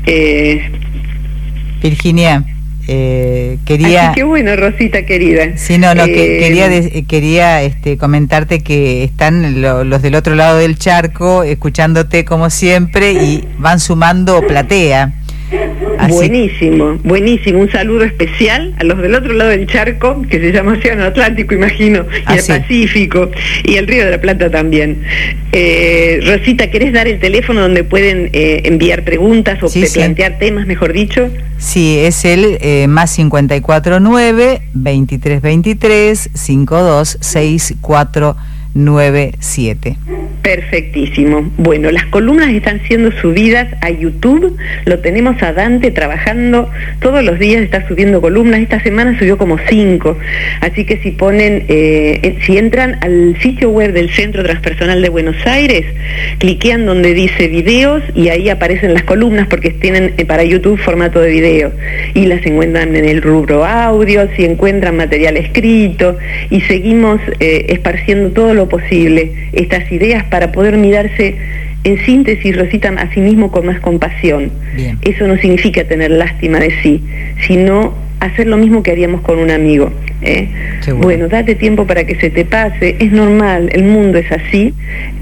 Eh, 0.05 0.71
Virginia. 1.81 2.43
Eh, 2.89 3.57
quería. 3.65 4.13
qué 4.15 4.23
bueno, 4.23 4.55
Rosita 4.55 5.05
querida. 5.05 5.57
Sí, 5.57 5.77
no, 5.77 5.93
no, 5.93 6.05
que, 6.05 6.37
eh, 6.37 6.39
quería, 6.39 7.05
quería 7.05 7.61
este, 7.63 7.97
comentarte 7.97 8.61
que 8.61 9.03
están 9.03 9.61
los 9.61 10.01
del 10.01 10.15
otro 10.15 10.35
lado 10.35 10.57
del 10.57 10.79
charco 10.79 11.43
escuchándote 11.43 12.23
como 12.23 12.49
siempre 12.49 13.11
y 13.11 13.43
van 13.57 13.81
sumando 13.81 14.41
platea. 14.41 15.13
Buenísimo, 16.09 16.99
buenísimo. 17.03 17.59
Un 17.59 17.71
saludo 17.71 18.03
especial 18.03 18.73
a 18.79 18.83
los 18.83 18.97
del 18.97 19.15
otro 19.15 19.33
lado 19.33 19.49
del 19.49 19.65
charco, 19.67 20.21
que 20.29 20.39
se 20.39 20.51
llama 20.51 20.73
Océano 20.73 21.05
Atlántico, 21.05 21.53
imagino, 21.53 22.05
y 22.29 22.37
el 22.37 22.43
Pacífico, 22.45 23.31
y 23.63 23.75
el 23.75 23.87
Río 23.87 24.05
de 24.05 24.11
la 24.11 24.21
Plata 24.21 24.49
también. 24.49 25.03
Eh, 25.53 26.19
Rosita, 26.25 26.69
¿querés 26.69 26.91
dar 26.91 27.07
el 27.07 27.19
teléfono 27.19 27.61
donde 27.61 27.83
pueden 27.83 28.29
eh, 28.33 28.61
enviar 28.65 29.03
preguntas 29.03 29.63
o 29.63 29.69
plantear 29.69 30.37
temas, 30.37 30.67
mejor 30.67 30.91
dicho? 30.91 31.29
Sí, 31.57 31.97
es 31.99 32.25
el 32.25 32.57
eh, 32.61 32.87
más 32.87 33.15
549 33.15 34.61
2323 38.73 39.37
5264 39.47 39.97
97. 39.97 39.97
Perfectísimo. 40.47 41.51
Bueno, 41.57 41.91
las 41.91 42.05
columnas 42.05 42.49
están 42.51 42.79
siendo 42.87 43.11
subidas 43.11 43.67
a 43.81 43.89
YouTube. 43.89 44.55
Lo 44.85 44.99
tenemos 44.99 45.43
a 45.43 45.51
Dante 45.51 45.91
trabajando 45.91 46.69
todos 47.01 47.21
los 47.21 47.37
días, 47.37 47.63
está 47.63 47.85
subiendo 47.85 48.21
columnas. 48.21 48.61
Esta 48.61 48.81
semana 48.81 49.19
subió 49.19 49.37
como 49.37 49.57
cinco. 49.67 50.17
Así 50.61 50.85
que 50.85 50.99
si 50.99 51.11
ponen, 51.11 51.65
eh, 51.67 52.19
eh, 52.23 52.37
si 52.45 52.57
entran 52.57 52.97
al 53.01 53.35
sitio 53.41 53.71
web 53.71 53.91
del 53.91 54.09
Centro 54.09 54.41
Transpersonal 54.41 55.01
de 55.01 55.09
Buenos 55.09 55.35
Aires, 55.45 55.85
cliquean 56.37 56.85
donde 56.85 57.13
dice 57.13 57.49
videos 57.49 58.01
y 58.15 58.29
ahí 58.29 58.49
aparecen 58.49 58.93
las 58.93 59.03
columnas 59.03 59.47
porque 59.47 59.71
tienen 59.71 60.13
eh, 60.17 60.23
para 60.23 60.45
YouTube 60.45 60.79
formato 60.79 61.19
de 61.19 61.29
video. 61.29 61.73
Y 62.13 62.25
las 62.25 62.45
encuentran 62.45 62.95
en 62.95 63.03
el 63.03 63.21
rubro 63.21 63.65
audio, 63.65 64.29
si 64.37 64.45
encuentran 64.45 64.95
material 64.95 65.35
escrito 65.35 66.17
y 66.49 66.61
seguimos 66.61 67.19
esparciendo 67.39 68.29
todo 68.29 68.53
lo 68.53 68.66
posible 68.69 69.49
estas 69.53 69.91
ideas 69.91 70.23
para 70.25 70.51
poder 70.51 70.77
mirarse 70.77 71.35
en 71.83 72.05
síntesis, 72.05 72.57
Rosita, 72.57 72.89
a 72.89 73.13
sí 73.13 73.21
mismo 73.21 73.51
con 73.51 73.65
más 73.65 73.79
compasión. 73.79 74.51
Eso 75.01 75.27
no 75.27 75.37
significa 75.37 75.83
tener 75.85 76.11
lástima 76.11 76.59
de 76.59 76.71
sí, 76.81 77.03
sino 77.45 78.06
hacer 78.19 78.47
lo 78.47 78.57
mismo 78.57 78.83
que 78.83 78.91
haríamos 78.91 79.21
con 79.21 79.39
un 79.39 79.51
amigo. 79.51 79.91
¿eh? 80.21 80.47
Bueno, 80.97 81.27
date 81.27 81.55
tiempo 81.55 81.85
para 81.85 82.05
que 82.05 82.15
se 82.15 82.29
te 82.29 82.45
pase, 82.45 82.95
es 82.99 83.11
normal, 83.11 83.69
el 83.71 83.83
mundo 83.83 84.17
es 84.17 84.31
así 84.31 84.73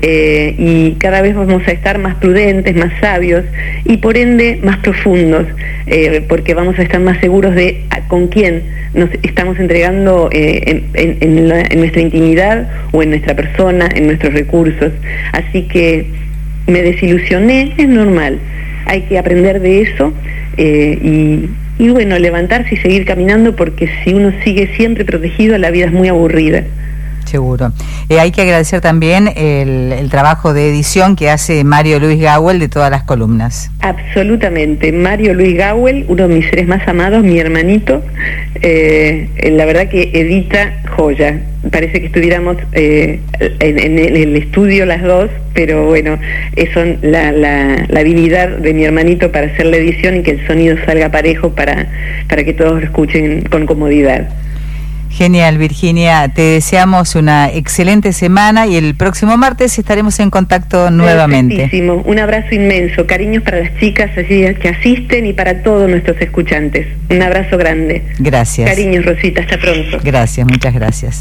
eh, 0.02 0.56
y 0.58 0.91
cada 0.93 1.22
vez 1.22 1.36
vamos 1.36 1.68
a 1.68 1.72
estar 1.72 1.98
más 1.98 2.16
prudentes, 2.16 2.76
más 2.76 2.91
sabios 3.02 3.43
y 3.84 3.98
por 3.98 4.18
ende 4.18 4.60
más 4.64 4.78
profundos, 4.78 5.46
eh, 5.88 6.24
porque 6.28 6.54
vamos 6.54 6.80
a 6.80 6.84
estar 6.84 7.02
más 7.02 7.20
seguros 7.20 7.56
de 7.56 7.84
con 8.08 8.28
quién 8.28 8.62
nos 8.93 9.10
estamos 9.24 9.58
entregando 9.60 10.30
en, 10.32 10.86
en 10.93 11.80
nuestra 11.80 12.02
intimidad 12.02 12.70
o 12.91 13.02
en 13.02 13.10
nuestra 13.10 13.36
persona, 13.36 13.89
en 13.96 14.06
nuestros 14.06 14.34
recursos. 14.34 14.91
Así 15.32 15.64
que 15.64 16.06
me 16.68 16.84
desilusioné, 16.84 17.74
es 17.78 17.88
normal, 17.88 18.38
hay 18.86 19.02
que 19.02 19.18
aprender 19.18 19.60
de 19.60 19.82
eso 19.82 20.14
y 20.58 21.50
y 21.78 21.89
bueno, 21.89 22.17
levantarse 22.17 22.76
y 22.76 22.78
seguir 22.78 23.05
caminando 23.05 23.55
porque 23.55 23.89
si 24.03 24.13
uno 24.13 24.32
sigue 24.43 24.76
siempre 24.76 25.03
protegido, 25.03 25.57
la 25.57 25.71
vida 25.71 25.88
es 25.88 25.91
muy 25.91 26.07
aburrida. 26.07 26.63
Seguro. 27.26 27.71
Eh, 28.09 28.19
hay 28.19 28.32
que 28.32 28.41
agradecer 28.41 28.82
también 28.82 29.30
el, 29.36 30.09
trabajo 30.09 30.53
de 30.53 30.69
edición 30.69 31.15
que 31.15 31.30
hace 31.30 31.63
Mario 31.63 31.99
Luis 31.99 32.21
Gawel 32.21 32.59
de 32.59 32.69
todas 32.69 32.91
las 32.91 33.03
columnas. 33.03 33.71
Absolutamente. 33.82 34.91
Mario 34.91 35.34
Luis 35.34 35.57
Gawel, 35.57 36.05
uno 36.07 36.28
de 36.28 36.36
mis 36.36 36.45
seres 36.49 36.67
más 36.67 36.88
amados, 36.88 37.23
mi 37.23 37.39
hermanito, 37.39 38.03
eh, 38.61 39.28
la 39.51 39.65
verdad 39.65 39.89
que 39.89 40.11
edita 40.13 40.73
joya. 40.95 41.41
Parece 41.71 41.99
que 41.99 42.07
estuviéramos 42.07 42.57
eh, 42.73 43.19
en, 43.39 43.97
el 43.97 44.36
estudio 44.36 44.86
las 44.86 45.01
dos, 45.01 45.32
pero 45.53 45.86
bueno, 45.88 46.19
la, 47.01 47.32
la, 47.32 47.86
la, 47.88 47.99
habilidad 47.99 48.49
de 48.49 48.73
mi 48.73 48.86
hermanito 48.86 49.32
para 49.32 49.47
hacer 49.47 49.65
la 49.65 49.78
edición 49.78 50.17
y 50.17 50.21
que 50.21 50.32
el 50.32 50.45
sonido 50.45 50.78
salga 50.86 51.09
parejo 51.09 51.49
para, 51.49 51.88
para 52.30 52.43
que 52.43 52.53
todos 52.53 52.73
lo 52.73 52.86
escuchen 52.86 53.41
con 53.49 53.65
comodidad. 53.65 54.30
Genial, 55.16 55.57
Virginia. 55.57 56.28
Te 56.28 56.41
deseamos 56.41 57.16
una 57.16 57.49
excelente 57.49 58.11
semana 58.11 58.68
y 58.68 58.76
el 58.76 58.95
próximo 58.95 59.38
martes 59.38 59.80
estaremos 59.80 60.20
en 60.20 60.30
contacto 60.30 60.91
nuevamente. 60.91 61.70
Un 62.03 62.20
abrazo 62.20 62.53
inmenso. 62.53 63.07
Cariños 63.07 63.41
para 63.41 63.61
las 63.61 63.80
chicas 63.80 64.11
que 64.13 64.70
asisten 64.78 65.26
y 65.26 65.32
para 65.32 65.63
todos 65.63 65.89
nuestros 65.89 66.20
escuchantes. 66.20 66.88
Un 67.09 67.22
abrazo 67.22 67.57
grande. 67.57 68.03
Gracias. 68.20 68.70
Cariños, 68.70 69.05
Rosita. 69.05 69.39
Hasta 69.39 69.57
pronto. 69.57 69.99
Gracias, 70.03 70.45
muchas 70.45 70.74
gracias. 70.74 71.13